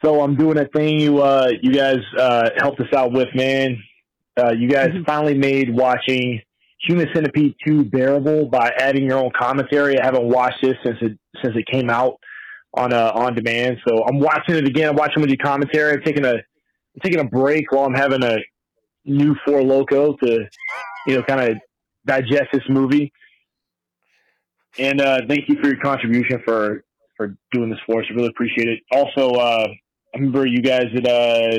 [0.03, 3.77] So I'm doing a thing you uh you guys uh helped us out with, man.
[4.37, 6.41] Uh you guys finally made watching
[6.87, 9.99] Human Centipede 2 bearable by adding your own commentary.
[9.99, 12.15] I haven't watched this since it since it came out
[12.73, 13.77] on uh on demand.
[13.87, 14.89] So I'm watching it again.
[14.89, 15.93] I'm watching with your commentary.
[15.93, 18.37] I'm taking a I'm taking a break while I'm having a
[19.05, 20.45] new four loco to
[21.07, 21.57] you know kind of
[22.05, 23.13] digest this movie.
[24.79, 26.83] And uh, thank you for your contribution for
[27.15, 28.07] for doing this for us.
[28.09, 28.79] I really appreciate it.
[28.91, 31.57] Also, uh, I remember you guys had uh,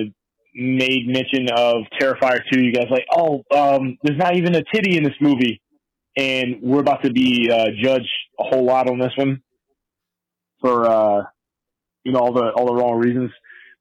[0.54, 2.60] made mention of Terrifier 2.
[2.60, 5.60] You guys like, oh, um, there's not even a titty in this movie,
[6.16, 8.08] and we're about to be uh, judged
[8.40, 9.42] a whole lot on this one
[10.60, 11.22] for uh,
[12.02, 13.30] you know all the all the wrong reasons.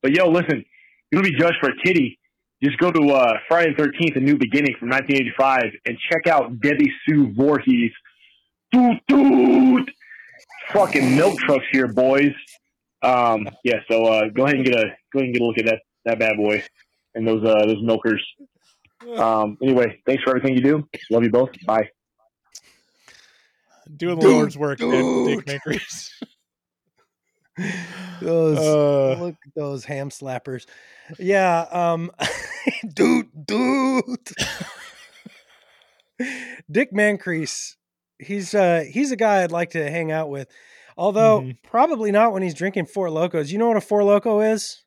[0.04, 0.64] But yo, listen,
[1.12, 2.20] you're gonna be judged for a titty.
[2.64, 6.62] Just go to uh, Friday the 13th, A New Beginning from 1985, and check out
[6.62, 7.92] Debbie Sue Voorhees
[8.74, 9.89] doot doot.
[10.74, 12.34] Fucking milk trucks here, boys.
[13.01, 15.57] Um, yeah, so uh, go ahead and get a go ahead and get a look
[15.59, 16.63] at that that bad boy
[17.15, 18.21] and those uh those milkers.
[19.17, 20.88] Um, anyway, thanks for everything you do.
[21.11, 21.49] Love you both.
[21.65, 21.89] Bye.
[23.97, 25.45] Doing the Lord's work, Dick, dude.
[25.45, 26.09] Dick Mancrease.
[28.21, 29.21] Those Uh.
[29.21, 30.65] look at those ham slappers.
[31.19, 32.09] Yeah, um
[32.95, 34.05] dude, dude.
[36.71, 37.76] Dick Mancrease,
[38.26, 40.47] he's uh he's a guy I'd like to hang out with.
[40.97, 41.57] Although Mhm.
[41.63, 43.51] probably not when he's drinking four locos.
[43.51, 44.84] You know what a four loco is?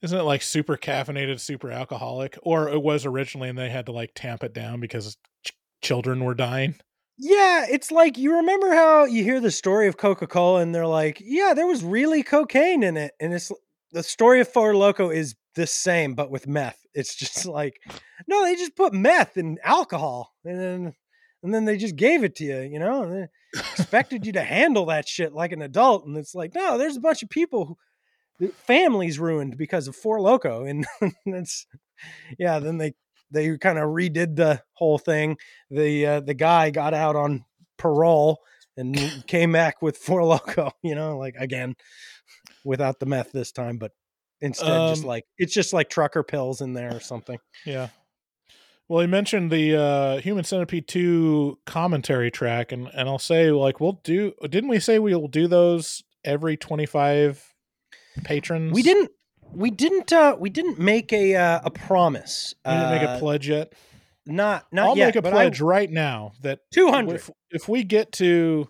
[0.00, 2.38] Isn't it like super caffeinated, super alcoholic?
[2.42, 5.52] Or it was originally and they had to like tamp it down because ch-
[5.82, 6.76] children were dying.
[7.18, 11.20] Yeah, it's like you remember how you hear the story of Coca-Cola and they're like,
[11.20, 13.50] "Yeah, there was really cocaine in it." And it's
[13.90, 16.78] the story of Four Loco is the same but with meth.
[16.94, 17.80] It's just like,
[18.28, 20.94] no, they just put meth in alcohol and then
[21.42, 24.42] and then they just gave it to you, you know, and they expected you to
[24.42, 27.78] handle that shit like an adult and it's like, no, there's a bunch of people
[28.38, 30.86] who families ruined because of Four Loco and
[31.26, 31.66] that's
[32.38, 32.94] yeah, then they
[33.30, 35.36] they kind of redid the whole thing.
[35.70, 37.44] The uh, the guy got out on
[37.76, 38.40] parole
[38.76, 41.74] and came back with Four Loco, you know, like again
[42.64, 43.92] without the meth this time, but
[44.40, 47.38] instead just Um, like it's just like trucker pills in there or something.
[47.66, 47.88] Yeah.
[48.88, 53.80] Well, he mentioned the uh, Human Centipede 2 commentary track, and, and I'll say, like,
[53.80, 57.54] we'll do, didn't we say we'll do those every 25
[58.24, 58.72] patrons?
[58.72, 59.10] We didn't
[59.50, 62.54] we didn't uh we didn't make a uh, a promise.
[62.66, 63.72] We didn't make a Uh, pledge yet.
[64.26, 65.06] Not not I'll yet.
[65.06, 67.14] make a pledge I, right now that 200.
[67.14, 68.68] If, if we get to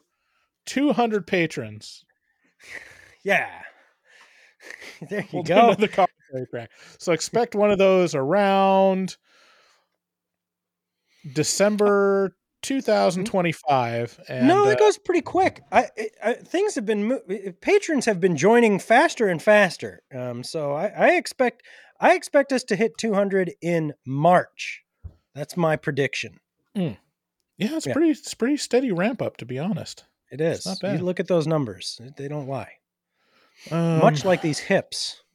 [0.66, 2.04] 200 patrons,
[3.24, 3.48] Yeah.
[5.08, 5.66] There you we'll go.
[5.66, 6.70] another commentary track.
[6.98, 9.16] So expect one of those around
[11.32, 14.20] December 2025.
[14.28, 15.62] And, no, uh, it goes pretty quick.
[15.70, 15.88] I,
[16.22, 20.02] I, things have been mo- uh, patrons have been joining faster and faster.
[20.14, 21.62] Um, so I, I expect
[22.00, 24.82] I expect us to hit 200 in March.
[25.34, 26.40] That's my prediction.
[26.74, 26.94] yeah,
[27.58, 27.92] it's yeah.
[27.92, 30.04] pretty, it's pretty steady ramp up, to be honest.
[30.30, 30.66] It is.
[30.66, 31.02] not You bad.
[31.02, 32.72] look at those numbers; they don't lie.
[33.70, 35.22] Um, Much like these hips.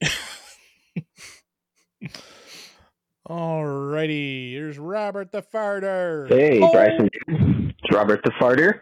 [3.28, 6.28] Alrighty, here's Robert the Farter.
[6.28, 7.08] Hey, Oh, Bryson.
[7.28, 8.80] It's Robert the Farter.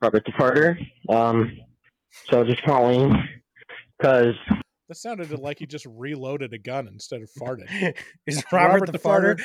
[0.00, 0.76] Robert the Farter.
[1.08, 1.50] Um,
[2.30, 3.12] so just calling
[3.98, 4.34] because
[4.88, 7.96] That sounded like he just reloaded a gun instead of farted.
[8.26, 9.40] Is Robert, the, farter?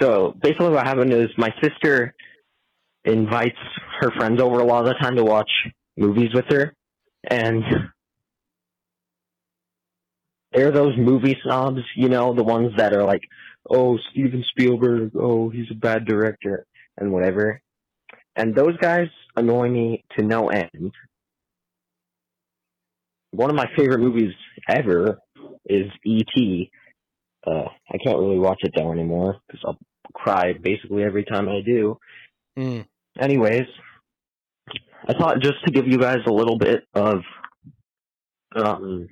[0.00, 2.14] so basically what happened is my sister
[3.06, 3.56] invites
[4.00, 5.50] her friends over a lot of the time to watch
[5.96, 6.74] movies with her,
[7.30, 7.64] and
[10.52, 13.22] they're those movie snobs, you know, the ones that are like,
[13.68, 17.60] oh, Steven Spielberg, oh, he's a bad director, and whatever.
[18.34, 20.92] And those guys annoy me to no end.
[23.30, 24.32] One of my favorite movies
[24.68, 25.18] ever
[25.66, 26.70] is E.T.
[27.46, 29.78] Uh, I can't really watch it though anymore because I'll
[30.14, 31.98] cry basically every time I do.
[32.58, 32.86] Mm.
[33.18, 33.66] Anyways,
[35.06, 37.20] I thought just to give you guys a little bit of,
[38.56, 39.08] um,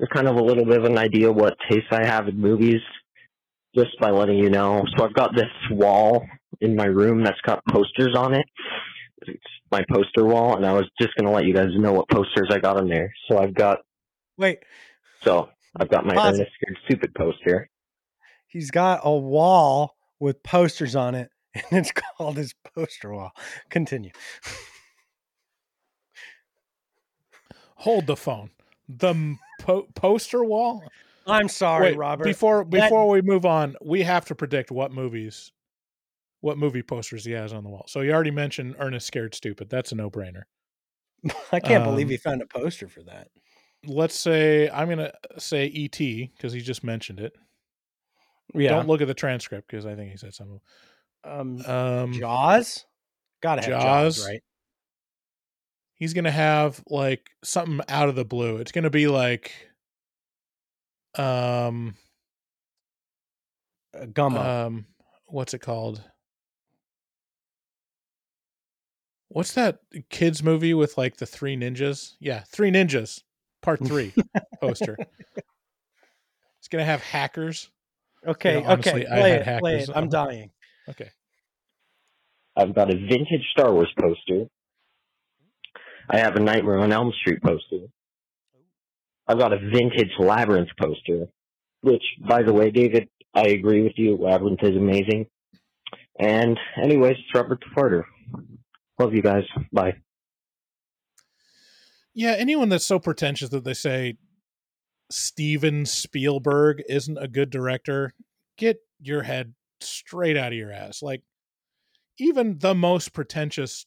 [0.00, 2.80] just kind of a little bit of an idea what taste I have in movies,
[3.74, 4.84] just by letting you know.
[4.96, 6.26] So I've got this wall
[6.60, 8.46] in my room that's got posters on it.
[9.22, 12.48] It's my poster wall, and I was just gonna let you guys know what posters
[12.50, 13.12] I got on there.
[13.28, 13.78] So I've got,
[14.36, 14.60] Wait,
[15.22, 16.38] so I've got my Pause.
[16.38, 17.68] Ernest Scared Stupid poster.
[18.46, 23.32] he's got a wall with posters on it, and it's called his poster wall.
[23.68, 24.10] Continue.
[27.76, 28.50] Hold the phone.
[28.88, 30.82] The po- poster wall.
[31.26, 32.24] I'm sorry, Wait, Robert.
[32.24, 35.52] Before That- before we move on, we have to predict what movies,
[36.40, 37.84] what movie posters he has on the wall.
[37.86, 39.68] So you already mentioned Ernest Scared Stupid.
[39.68, 40.44] That's a no brainer.
[41.52, 43.28] I can't believe um, he found a poster for that.
[43.86, 46.32] Let's say I'm gonna say E.T.
[46.36, 47.34] because he just mentioned it.
[48.54, 48.70] Yeah.
[48.70, 50.60] Don't look at the transcript because I think he said something.
[51.24, 52.86] Um, Um, Jaws,
[53.42, 54.26] gotta have Jaws, Jaws.
[54.26, 54.42] right?
[55.98, 58.56] He's gonna have like something out of the blue.
[58.58, 59.52] It's gonna be like,
[61.16, 61.94] um,
[63.94, 64.38] Uh, Gummo.
[64.66, 64.86] um,
[65.26, 66.02] what's it called?
[69.28, 72.14] What's that kids movie with like the three ninjas?
[72.20, 73.22] Yeah, Three Ninjas,
[73.60, 74.14] Part Three
[74.60, 74.96] poster.
[76.60, 77.70] It's gonna have hackers.
[78.26, 79.78] okay, know, honestly, okay, I play had it, play it.
[79.80, 80.50] hackers I'm on- dying.
[80.88, 81.10] Okay,
[82.56, 84.46] I've got a vintage Star Wars poster.
[86.10, 87.86] I have a Nightmare on Elm Street poster.
[89.26, 91.26] I've got a vintage Labyrinth poster,
[91.82, 94.16] which, by the way, David, I agree with you.
[94.16, 95.26] Labyrinth is amazing.
[96.18, 98.04] And, anyways, it's Robert the Farter.
[98.98, 99.44] Love you guys.
[99.72, 99.96] Bye.
[102.14, 102.34] yeah.
[102.38, 104.16] Anyone that's so pretentious that they say
[105.10, 108.14] Steven Spielberg isn't a good director,
[108.56, 111.02] get your head straight out of your ass.
[111.02, 111.22] Like,
[112.18, 113.86] even the most pretentious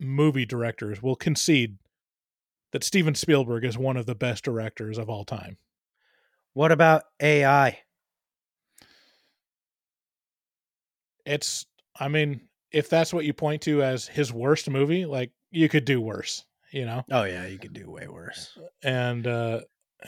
[0.00, 1.78] movie directors will concede
[2.72, 5.56] that Steven Spielberg is one of the best directors of all time.
[6.54, 7.78] What about AI?
[11.26, 11.66] It's,
[11.98, 12.40] I mean,
[12.72, 16.44] if that's what you point to as his worst movie, like you could do worse,
[16.72, 17.04] you know?
[17.10, 18.56] Oh yeah, you could do way worse.
[18.82, 19.60] And, uh,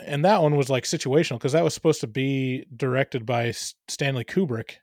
[0.07, 3.75] and that one was like situational because that was supposed to be directed by S-
[3.89, 4.77] Stanley Kubrick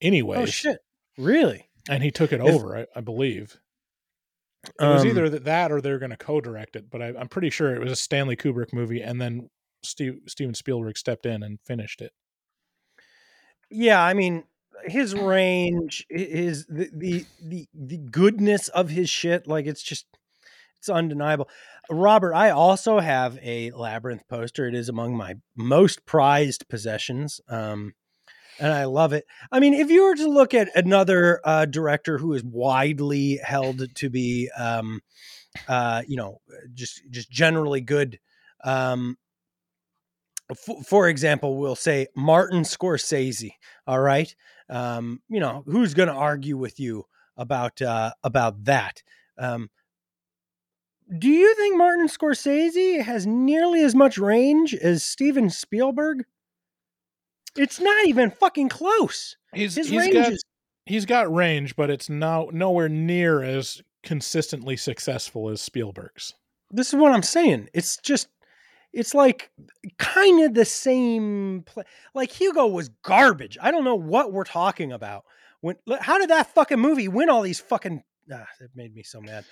[0.00, 0.38] anyway.
[0.38, 0.78] Oh shit,
[1.18, 1.68] really?
[1.88, 3.58] And he took it If- over, I, I believe.
[4.64, 7.50] It was Um, either that or they're going to co-direct it, but I, I'm pretty
[7.50, 9.48] sure it was a Stanley Kubrick movie, and then
[9.84, 12.12] Steve, Steven Spielberg stepped in and finished it.
[13.70, 14.44] Yeah, I mean,
[14.84, 20.06] his range, i- his the the the, the goodness of his shit, like it's just
[20.78, 21.48] it's undeniable.
[21.90, 24.66] Robert, I also have a labyrinth poster.
[24.68, 27.40] It is among my most prized possessions.
[27.48, 27.94] Um
[28.58, 29.26] and I love it.
[29.52, 33.94] I mean, if you were to look at another uh, director who is widely held
[33.94, 35.00] to be, um,
[35.68, 36.40] uh, you know,
[36.74, 38.18] just just generally good,
[38.64, 39.16] um,
[40.50, 43.52] f- for example, we'll say Martin Scorsese.
[43.86, 44.34] All right,
[44.68, 47.06] um, you know, who's going to argue with you
[47.36, 49.02] about uh, about that?
[49.38, 49.70] Um,
[51.16, 56.24] do you think Martin Scorsese has nearly as much range as Steven Spielberg?
[57.56, 59.36] It's not even fucking close.
[59.54, 60.44] He's His he's range got is
[60.86, 66.34] he's got range, but it's now nowhere near as consistently successful as Spielberg's.
[66.70, 67.68] this is what I'm saying.
[67.74, 68.28] It's just,
[68.92, 69.50] it's like
[69.98, 71.62] kind of the same.
[71.66, 71.84] Play.
[72.14, 73.58] Like Hugo was garbage.
[73.60, 75.24] I don't know what we're talking about.
[75.60, 78.02] When how did that fucking movie win all these fucking?
[78.32, 79.44] Ah, it made me so mad.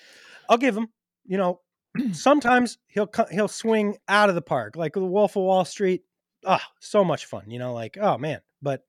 [0.48, 0.88] I'll give him.
[1.24, 1.60] You know,
[2.12, 6.02] sometimes he'll he'll swing out of the park, like the Wolf of Wall Street.
[6.46, 7.50] Ah, so much fun.
[7.50, 8.40] You know, like oh man.
[8.62, 8.84] But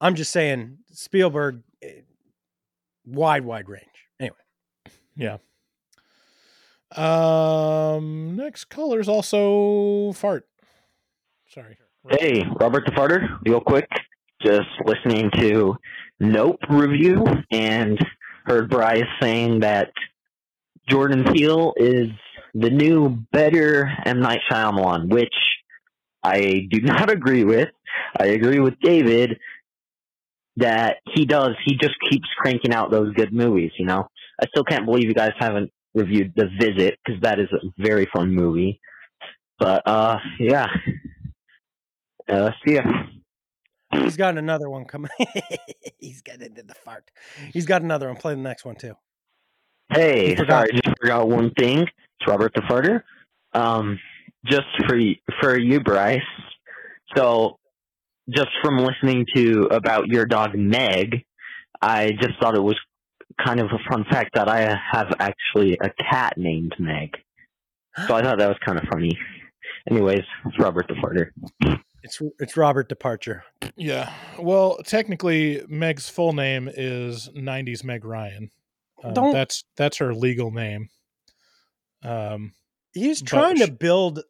[0.00, 2.00] I'm just saying, Spielberg, eh,
[3.06, 3.86] wide wide range.
[4.20, 4.36] Anyway.
[5.16, 5.38] Yeah.
[6.94, 8.36] Um.
[8.36, 10.46] Next color's also fart.
[11.48, 11.78] Sorry.
[12.10, 13.88] Hey, Robert the Farter, real quick.
[14.44, 15.76] Just listening to
[16.18, 17.98] Nope review and
[18.44, 19.92] heard Bryce saying that
[20.88, 22.08] Jordan Peele is
[22.54, 24.20] the new, better M.
[24.20, 25.32] Night Shyamalan, which
[26.22, 27.68] I do not agree with.
[28.18, 29.38] I agree with David
[30.56, 34.06] that he does, he just keeps cranking out those good movies, you know?
[34.40, 38.06] I still can't believe you guys haven't reviewed The Visit, because that is a very
[38.12, 38.80] fun movie.
[39.58, 40.66] But uh, yeah.
[42.28, 42.82] Uh, see ya.
[43.92, 45.10] He's got another one coming.
[45.98, 47.10] He's got into the fart.
[47.52, 48.16] He's got another one.
[48.16, 48.94] Play the next one too.
[49.90, 51.80] Hey, sorry, I just forgot one thing.
[51.82, 53.02] It's Robert the Farter.
[53.52, 53.98] Um,
[54.46, 54.98] just for
[55.40, 56.20] for you, Bryce.
[57.16, 57.58] So,
[58.30, 61.24] just from listening to about your dog Meg,
[61.80, 62.78] I just thought it was
[63.44, 67.10] kind of a fun fact that I have actually a cat named Meg.
[68.06, 69.10] So I thought that was kind of funny.
[69.90, 71.32] Anyways, it's Robert Departure.
[72.02, 73.44] It's it's Robert Departure.
[73.76, 74.12] Yeah.
[74.38, 78.50] Well, technically, Meg's full name is '90s Meg Ryan.
[79.04, 80.88] Um, Don't- that's that's her legal name.
[82.02, 82.52] Um,
[82.94, 84.22] He's but trying to build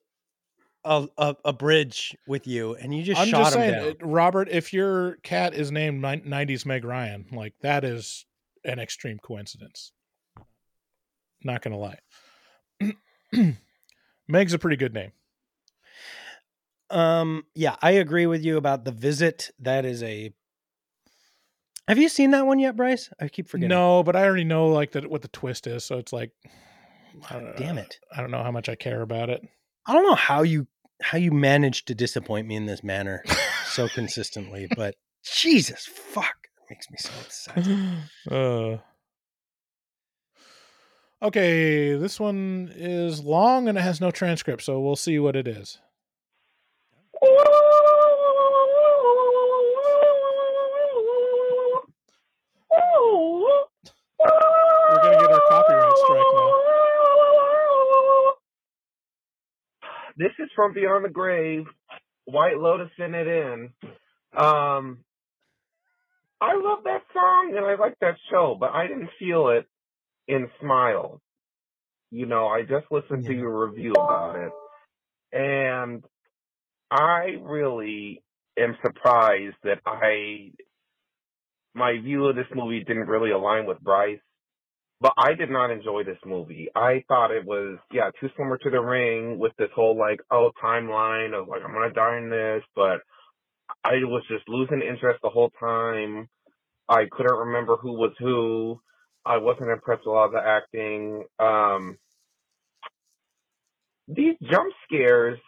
[0.85, 3.89] a, a a bridge with you, and you just I'm shot just him saying, down.
[4.03, 4.49] uh, Robert.
[4.49, 8.27] If your cat is named '90s Meg Ryan, like that is
[8.65, 9.93] an extreme coincidence.
[11.45, 11.99] Not gonna lie.
[14.29, 15.13] Meg's a pretty good name.
[16.91, 19.51] Um, yeah, I agree with you about the visit.
[19.61, 20.33] That is a.
[21.89, 23.11] Have you seen that one yet, Bryce?
[23.21, 23.71] I keep forgetting.
[23.71, 26.31] No, but I already know like that what the twist is, so it's like,
[27.29, 27.99] I don't, Damn it!
[28.15, 29.43] I don't know how much I care about it.
[29.87, 30.69] I don't know how you
[31.03, 33.23] how you managed to disappoint me in this manner
[33.67, 34.95] so consistently, but
[35.25, 37.69] Jesus fuck, it makes me so upset.
[38.31, 38.79] uh,
[41.27, 45.47] okay, this one is long and it has no transcript, so we'll see what it
[45.47, 45.79] is.
[60.23, 61.65] This is from Beyond the Grave.
[62.27, 63.71] White Lotus sent it in.
[64.37, 64.99] Um,
[66.41, 69.67] I love that song and I like that show, but I didn't feel it
[70.29, 71.21] in Smile.
[72.13, 74.53] You know, I just listened to your review about it,
[75.37, 76.05] and
[76.89, 78.23] I really
[78.57, 80.53] am surprised that I
[81.75, 84.21] my view of this movie didn't really align with Bryce.
[85.03, 86.69] But I did not enjoy this movie.
[86.77, 90.53] I thought it was, yeah, too similar to The Ring with this whole like, oh,
[90.63, 93.01] timeline of like, I'm gonna die in this, but
[93.83, 96.29] I was just losing interest the whole time.
[96.89, 98.81] I couldn't remember who was who.
[99.27, 101.25] I wasn't impressed with a lot of the acting.
[101.41, 101.99] Um,
[104.07, 105.41] these jump scares,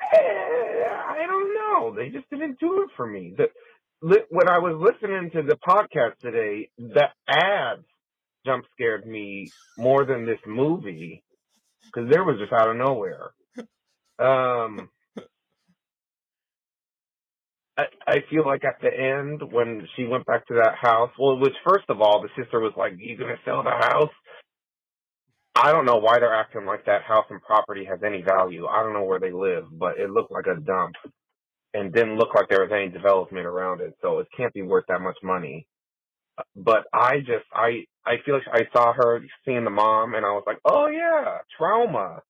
[0.00, 1.94] eh, I don't know.
[1.94, 3.34] They just didn't do it for me.
[3.36, 3.50] The,
[4.00, 7.84] when I was listening to the podcast today, the ads
[8.46, 11.24] jump scared me more than this movie
[11.86, 13.32] because there was just out of nowhere.
[14.18, 14.90] Um,
[17.76, 21.32] I, I feel like at the end when she went back to that house, well,
[21.34, 24.12] it was first of all the sister was like, "You gonna sell the house?"
[25.56, 28.66] I don't know why they're acting like that house and property has any value.
[28.66, 30.96] I don't know where they live, but it looked like a dump
[31.74, 34.84] and didn't look like there was any development around it, so it can't be worth
[34.88, 35.66] that much money.
[36.56, 40.30] But I just, I, I feel like I saw her seeing the mom, and I
[40.30, 42.22] was like, oh yeah, trauma.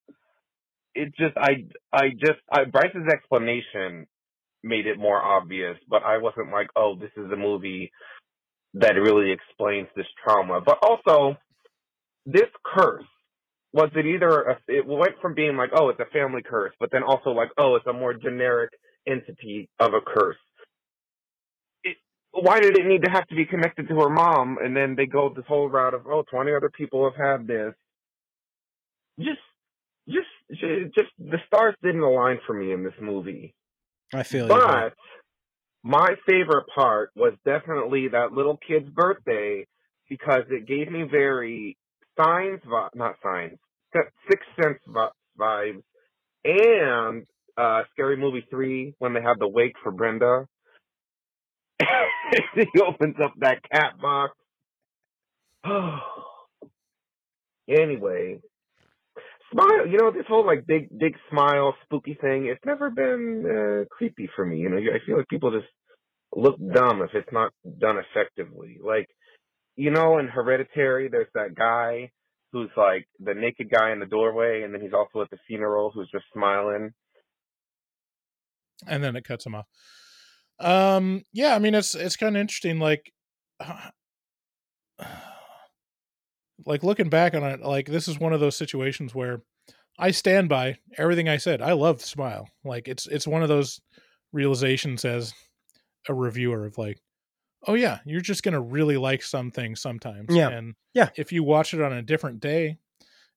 [0.93, 4.07] It just, I, I just, I, Bryce's explanation
[4.63, 7.91] made it more obvious, but I wasn't like, oh, this is a movie
[8.75, 10.61] that really explains this trauma.
[10.65, 11.37] But also,
[12.25, 13.03] this curse
[13.73, 16.89] was it either a, it went from being like, oh, it's a family curse, but
[16.91, 18.71] then also like, oh, it's a more generic
[19.05, 20.37] entity of a curse.
[22.37, 24.57] Why did it need to have to be connected to her mom?
[24.61, 27.73] And then they go this whole route of, oh, 20 other people have had this.
[29.17, 29.39] Just,
[30.07, 33.55] just, just the stars didn't align for me in this movie.
[34.13, 34.53] I feel you.
[34.53, 34.93] But
[35.83, 39.65] my favorite part was definitely that little kid's birthday
[40.09, 41.77] because it gave me very
[42.17, 42.61] signs,
[42.95, 43.57] not signs,
[43.93, 44.79] Sixth Sense
[45.39, 45.83] vibes,
[46.43, 47.25] and
[47.57, 50.47] uh, Scary Movie three when they have the wake for Brenda.
[52.55, 54.33] he opens up that cat box.
[57.69, 58.39] anyway,
[59.51, 59.87] smile.
[59.87, 62.45] You know this whole like big, big smile, spooky thing.
[62.45, 64.57] It's never been uh, creepy for me.
[64.57, 65.71] You know, I feel like people just
[66.35, 68.77] look dumb if it's not done effectively.
[68.83, 69.07] Like,
[69.75, 72.11] you know, in Hereditary, there's that guy
[72.51, 75.91] who's like the naked guy in the doorway, and then he's also at the funeral
[75.93, 76.93] who's just smiling.
[78.87, 79.67] and then it cuts him off.
[80.59, 82.79] Um, yeah, I mean it's it's kind of interesting.
[82.79, 83.11] Like,
[86.65, 89.41] like looking back on it, like this is one of those situations where
[89.99, 91.61] I stand by everything I said.
[91.61, 92.47] I love Smile.
[92.63, 93.79] Like it's it's one of those
[94.33, 95.33] realizations as
[96.07, 96.99] a reviewer of like,
[97.67, 100.35] oh yeah, you're just gonna really like some things sometimes.
[100.35, 100.49] Yeah.
[100.49, 101.09] and Yeah.
[101.15, 102.77] if you watch it on a different day,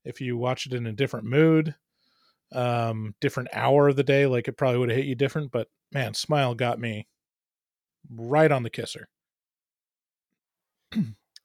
[0.05, 1.75] if you watch it in a different mood,
[2.53, 5.53] um, different hour of the day, like it probably would have hit you different.
[5.53, 7.07] But man, Smile got me
[8.11, 9.09] right on the kisser.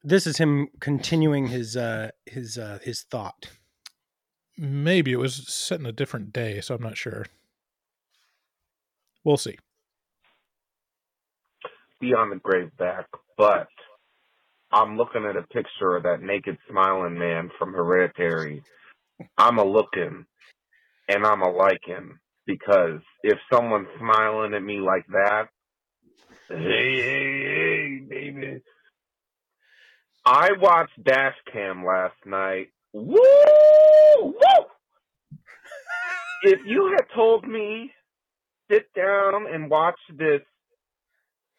[0.05, 3.51] This is him continuing his uh his uh his thought.
[4.57, 7.25] Maybe it was set in a different day, so I'm not sure.
[9.23, 9.57] We'll see.
[12.01, 13.05] Beyond the grave back,
[13.37, 13.69] but
[14.73, 18.61] I'm looking at a picture of that naked smiling man from Hereditary.
[19.37, 20.25] I'm a looking
[21.07, 25.47] and I'm a liking because if someone's smiling at me like that,
[26.49, 28.61] hey, hey, hey, baby.
[30.25, 32.67] I watched Dash Cam last night.
[32.93, 33.19] Woo!
[34.21, 34.33] Woo!
[36.43, 37.91] if you had told me
[38.69, 40.41] sit down and watch this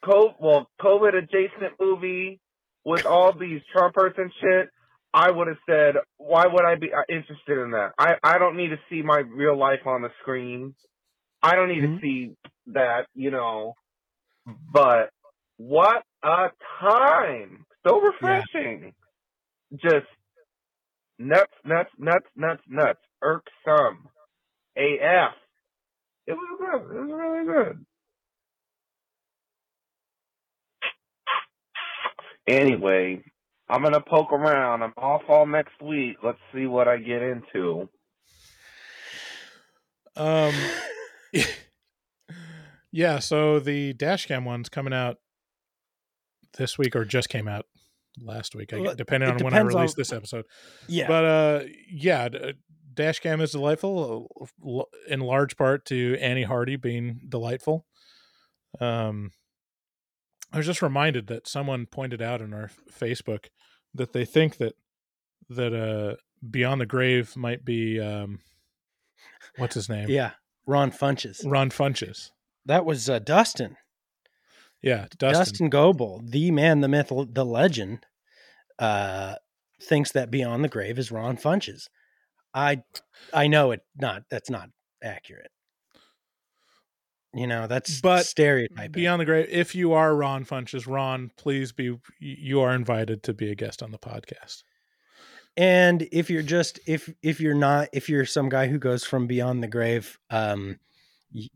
[0.04, 2.40] COVID, well, COVID adjacent movie
[2.84, 4.68] with all these Trumpers and shit,
[5.14, 7.92] I would have said, why would I be uh, interested in that?
[7.96, 10.74] I, I don't need to see my real life on the screen.
[11.40, 12.32] I don't need to see
[12.66, 13.74] that, you know.
[14.72, 15.10] But
[15.56, 16.48] what a
[16.80, 17.64] time.
[17.86, 18.92] So refreshing.
[19.74, 20.06] Just
[21.18, 23.00] nuts, nuts, nuts, nuts, nuts.
[23.22, 24.08] Irksome.
[24.76, 25.34] AF.
[26.26, 26.96] It was good.
[26.96, 27.86] It was really good.
[32.46, 33.22] Anyway,
[33.68, 34.82] I'm gonna poke around.
[34.82, 36.16] I'm off all next week.
[36.22, 37.88] Let's see what I get into.
[40.16, 40.54] Um,
[42.92, 43.18] yeah.
[43.18, 45.16] So the dashcam one's coming out
[46.58, 47.66] this week, or just came out
[48.20, 50.44] last week, I guess, depending on when I depends on- release this episode.
[50.86, 51.08] Yeah.
[51.08, 51.60] But uh,
[51.90, 52.52] yeah, d-
[52.94, 57.86] dashcam is delightful, uh, in large part to Annie Hardy being delightful.
[58.80, 59.30] Um,
[60.54, 63.46] I was just reminded that someone pointed out in our Facebook
[63.92, 64.74] that they think that
[65.50, 66.16] that uh
[66.48, 68.38] Beyond the Grave might be um
[69.56, 70.08] what's his name?
[70.08, 70.30] Yeah,
[70.64, 71.40] Ron Funches.
[71.44, 72.30] Ron Funches.
[72.66, 73.76] That was uh, Dustin.
[74.80, 75.40] Yeah, Dustin.
[75.40, 75.70] Dustin.
[75.70, 78.06] Goebel, the man, the myth, the legend,
[78.78, 79.34] uh,
[79.82, 81.88] thinks that Beyond the Grave is Ron Funches.
[82.54, 82.82] I
[83.32, 84.68] I know it not that's not
[85.02, 85.50] accurate.
[87.34, 88.92] You know, that's But stereotyping.
[88.92, 93.34] Beyond the Grave, if you are Ron Funches, Ron, please be you are invited to
[93.34, 94.62] be a guest on the podcast.
[95.56, 99.26] And if you're just if if you're not if you're some guy who goes from
[99.26, 100.78] beyond the grave, um,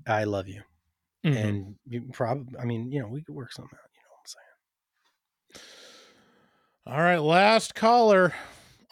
[0.07, 0.63] I love you,
[1.25, 1.37] Mhm.
[1.37, 3.91] and you probably I mean you know we could work something out.
[3.95, 4.21] You know what
[5.57, 5.63] I'm
[6.87, 6.97] saying?
[6.99, 8.35] All right, last caller,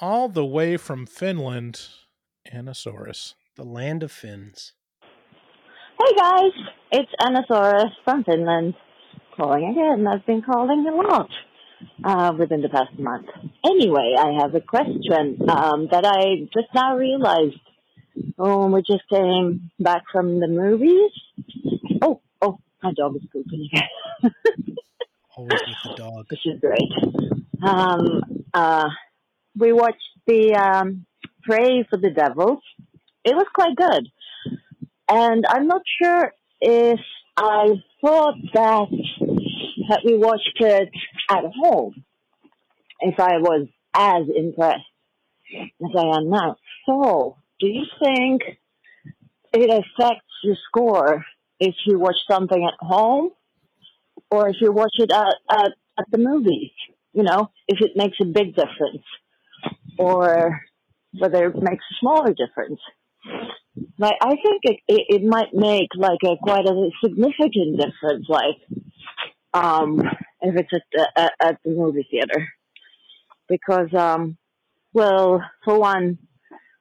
[0.00, 1.88] all the way from Finland,
[2.52, 3.34] Anasaurus.
[3.56, 4.72] The land of fins.
[5.98, 6.52] Hey guys,
[6.92, 8.74] it's Anasaurus from Finland
[9.34, 10.06] calling again.
[10.06, 11.30] I've been calling a lot
[12.04, 13.28] uh, within the past month.
[13.64, 17.58] Anyway, I have a question um, that I just now realized
[18.36, 21.12] when we just came back from the movies.
[22.02, 24.34] Oh, oh, my dog is pooping again.
[25.34, 26.26] Always with the dog.
[26.30, 26.92] Which is great.
[27.66, 28.88] Um, uh,
[29.58, 31.06] we watched the um,
[31.42, 32.60] Prey for the Devils.
[33.24, 34.08] It was quite good.
[35.08, 37.00] And I'm not sure if
[37.36, 37.68] I
[38.00, 38.86] thought that
[39.88, 40.88] that we watched it
[41.30, 42.04] at home,
[43.00, 44.82] if I was as impressed
[45.54, 46.56] as I am now.
[46.86, 48.42] So, do you think
[49.52, 51.24] it affects your score
[51.60, 53.30] if you watch something at home
[54.30, 56.72] or if you watch it at, at, at the movies?
[57.12, 59.04] You know, if it makes a big difference
[59.98, 60.60] or
[61.18, 62.80] whether it makes a smaller difference.
[63.98, 68.82] Like, I think it, it, it might make like a quite a significant difference, like,
[69.52, 70.00] um,
[70.40, 72.48] if it's at the, at, the movie theater.
[73.48, 74.36] Because, um,
[74.92, 76.18] well, for one,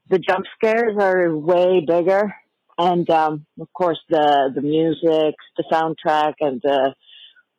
[0.09, 2.33] the jump scares are way bigger.
[2.77, 6.93] And, um, of course, the, the music, the soundtrack, and the,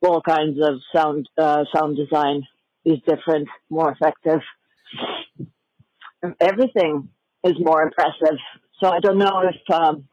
[0.03, 2.43] all kinds of sound, uh, sound design
[2.85, 4.41] is different, more effective.
[6.41, 7.09] Everything
[7.45, 8.39] is more impressive.
[8.81, 10.09] So I don't know if, um,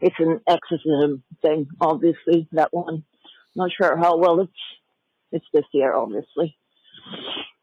[0.00, 3.04] it's an exorcism thing, obviously, that one.
[3.56, 4.52] Not sure how well it's,
[5.32, 6.56] it's this year, obviously.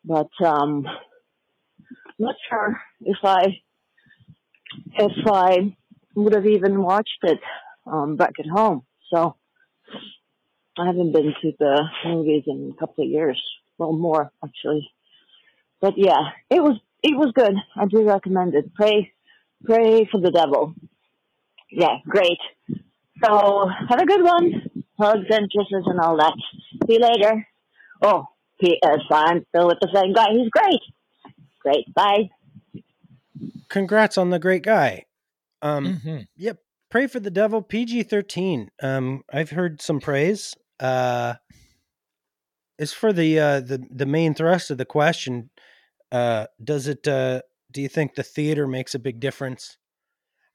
[0.04, 0.86] But, um,
[2.20, 3.62] not sure if I,
[4.96, 5.76] if I
[6.16, 7.40] would have even watched it,
[7.86, 8.84] um, back at home.
[9.14, 9.36] So
[10.78, 13.42] I haven't been to the movies in a couple of years.
[13.78, 14.90] Well, more, actually.
[15.80, 17.56] But yeah, it was, it was good.
[17.76, 18.74] I do recommend it.
[18.74, 19.14] Prey,
[19.66, 20.74] prey for the devil.
[21.72, 22.38] Yeah, great.
[23.24, 24.70] So have a good one.
[25.00, 26.34] Hugs and kisses and all that.
[26.88, 27.48] See you later.
[28.02, 28.26] Oh,
[28.62, 29.00] P.S.
[29.12, 30.28] I'm still with the same guy.
[30.32, 30.80] He's great.
[31.62, 31.94] Great.
[31.94, 32.30] Bye.
[33.70, 35.06] Congrats on the great guy.
[35.62, 36.28] Um, Mhm.
[36.38, 36.60] Yep.
[36.90, 38.70] Prey for the Devil, PG thirteen.
[38.82, 40.56] Um, I've heard some praise.
[40.80, 41.34] Uh,
[42.80, 45.50] as for the uh, the the main thrust of the question,
[46.12, 47.06] uh, does it?
[47.08, 47.42] Uh,
[47.72, 49.78] do you think the theater makes a big difference?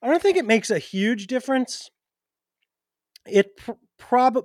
[0.02, 1.90] I don't think it makes a huge difference.
[3.26, 4.38] It pr- prob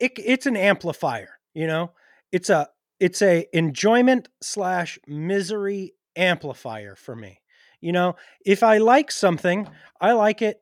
[0.00, 1.38] it, it's an amplifier.
[1.54, 1.92] You know,
[2.32, 2.68] it's a
[2.98, 7.40] it's a enjoyment slash misery amplifier for me.
[7.80, 9.68] You know, if I like something,
[10.00, 10.60] I like it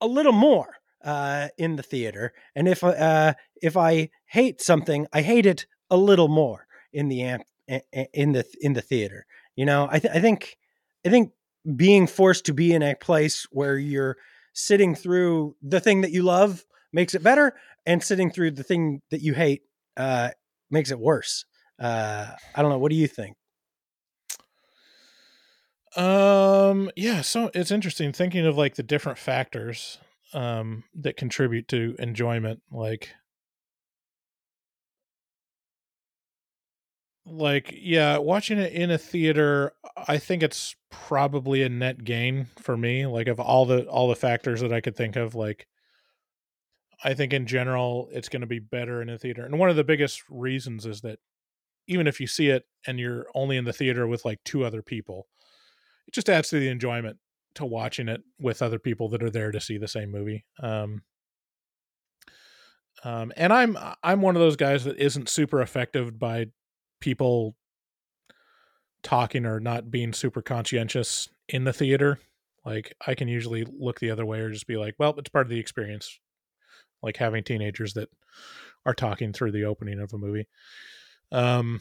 [0.00, 5.22] a little more uh, in the theater, and if uh, if I hate something, I
[5.22, 7.44] hate it a little more in the amp
[8.12, 9.26] in the in the theater.
[9.58, 10.56] You know, I th- I think
[11.04, 11.32] I think
[11.74, 14.16] being forced to be in a place where you're
[14.52, 19.02] sitting through the thing that you love makes it better, and sitting through the thing
[19.10, 19.62] that you hate
[19.96, 20.30] uh,
[20.70, 21.44] makes it worse.
[21.76, 22.78] Uh, I don't know.
[22.78, 23.36] What do you think?
[25.96, 29.98] Um, yeah, so it's interesting thinking of like the different factors
[30.34, 33.12] um that contribute to enjoyment like
[37.30, 39.72] like yeah, watching it in a theater,
[40.06, 44.16] I think it's probably a net gain for me like of all the all the
[44.16, 45.66] factors that I could think of like
[47.04, 49.44] I think in general it's going to be better in a theater.
[49.44, 51.18] And one of the biggest reasons is that
[51.86, 54.82] even if you see it and you're only in the theater with like two other
[54.82, 55.26] people,
[56.06, 57.18] it just adds to the enjoyment
[57.54, 60.44] to watching it with other people that are there to see the same movie.
[60.62, 61.02] Um,
[63.04, 66.46] um, and I'm I'm one of those guys that isn't super affected by
[67.00, 67.56] people
[69.02, 72.18] talking or not being super conscientious in the theater.
[72.64, 75.46] Like I can usually look the other way or just be like, well, it's part
[75.46, 76.18] of the experience.
[77.02, 78.08] Like having teenagers that
[78.84, 80.46] are talking through the opening of a movie.
[81.30, 81.80] Um,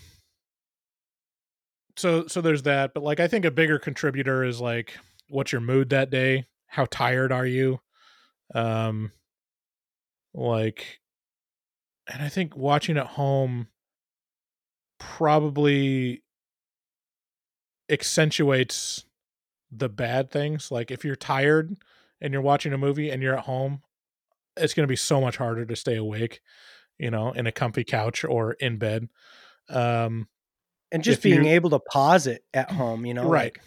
[1.97, 4.97] so so there's that but like i think a bigger contributor is like
[5.30, 7.80] what's your mood that day how tired are you
[8.55, 9.11] um
[10.34, 10.99] like
[12.07, 13.68] and i think watching at home
[14.99, 16.23] probably
[17.89, 19.05] accentuates
[19.71, 21.75] the bad things like if you're tired
[22.21, 23.81] and you're watching a movie and you're at home
[24.55, 26.41] it's going to be so much harder to stay awake
[26.97, 29.07] you know in a comfy couch or in bed
[29.69, 30.27] um
[30.91, 33.55] and just being able to pause it at home you know Right.
[33.55, 33.61] like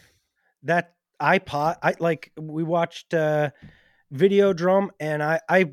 [0.64, 3.51] that i pause i like we watched uh
[4.12, 5.70] videodrome and i i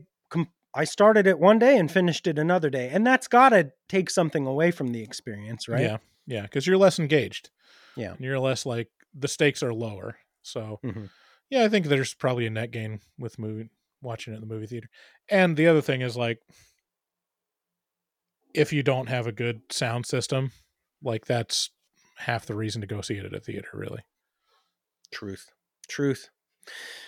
[0.77, 4.45] i started it one day and finished it another day and that's gotta take something
[4.47, 7.49] away from the experience right Yeah, yeah, because you're less engaged.
[7.97, 8.11] Yeah.
[8.11, 10.17] and you're less like the stakes are lower.
[10.43, 11.09] So, Mhm.
[11.49, 13.69] yeah, I think there's probably a net gain with movie
[14.01, 14.89] watching it in the movie theater.
[15.29, 16.39] And the other thing is like,
[18.53, 20.51] if you don't have a good sound system,
[21.01, 21.71] like that's
[22.17, 24.03] half the reason to go see it at a theater, really.
[25.11, 25.47] truth
[25.87, 26.29] truth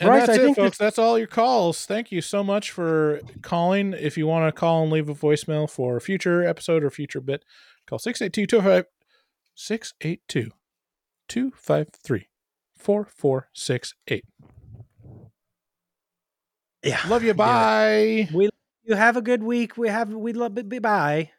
[0.00, 0.78] And Bryce, that's I it, think folks.
[0.78, 1.86] That's all your calls.
[1.86, 3.92] Thank you so much for calling.
[3.92, 7.20] If you want to call and leave a voicemail for a future episode or future
[7.20, 7.44] bit,
[7.86, 8.84] call 682
[9.54, 10.50] 682
[11.28, 12.28] 253
[12.76, 14.24] 4468.
[16.82, 17.34] yeah Love you.
[17.34, 18.28] Bye.
[18.34, 18.48] we
[18.84, 21.30] you have a good week we have we love it bye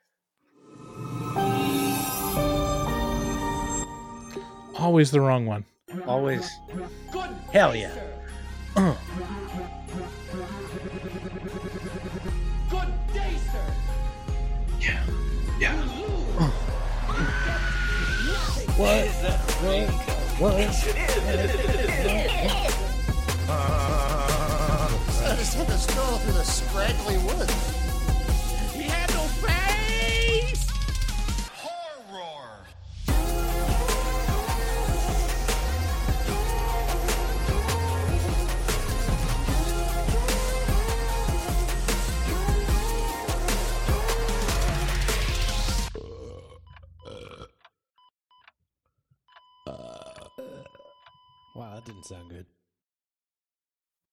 [4.75, 5.65] Always the wrong one.
[6.07, 6.49] always
[7.51, 7.93] hell yeah
[8.75, 8.95] Uh.
[18.75, 19.07] What?
[20.39, 20.55] What?
[20.55, 20.65] I
[25.37, 27.82] just had to stroll through the scraggly woods.
[51.85, 52.62] Wow,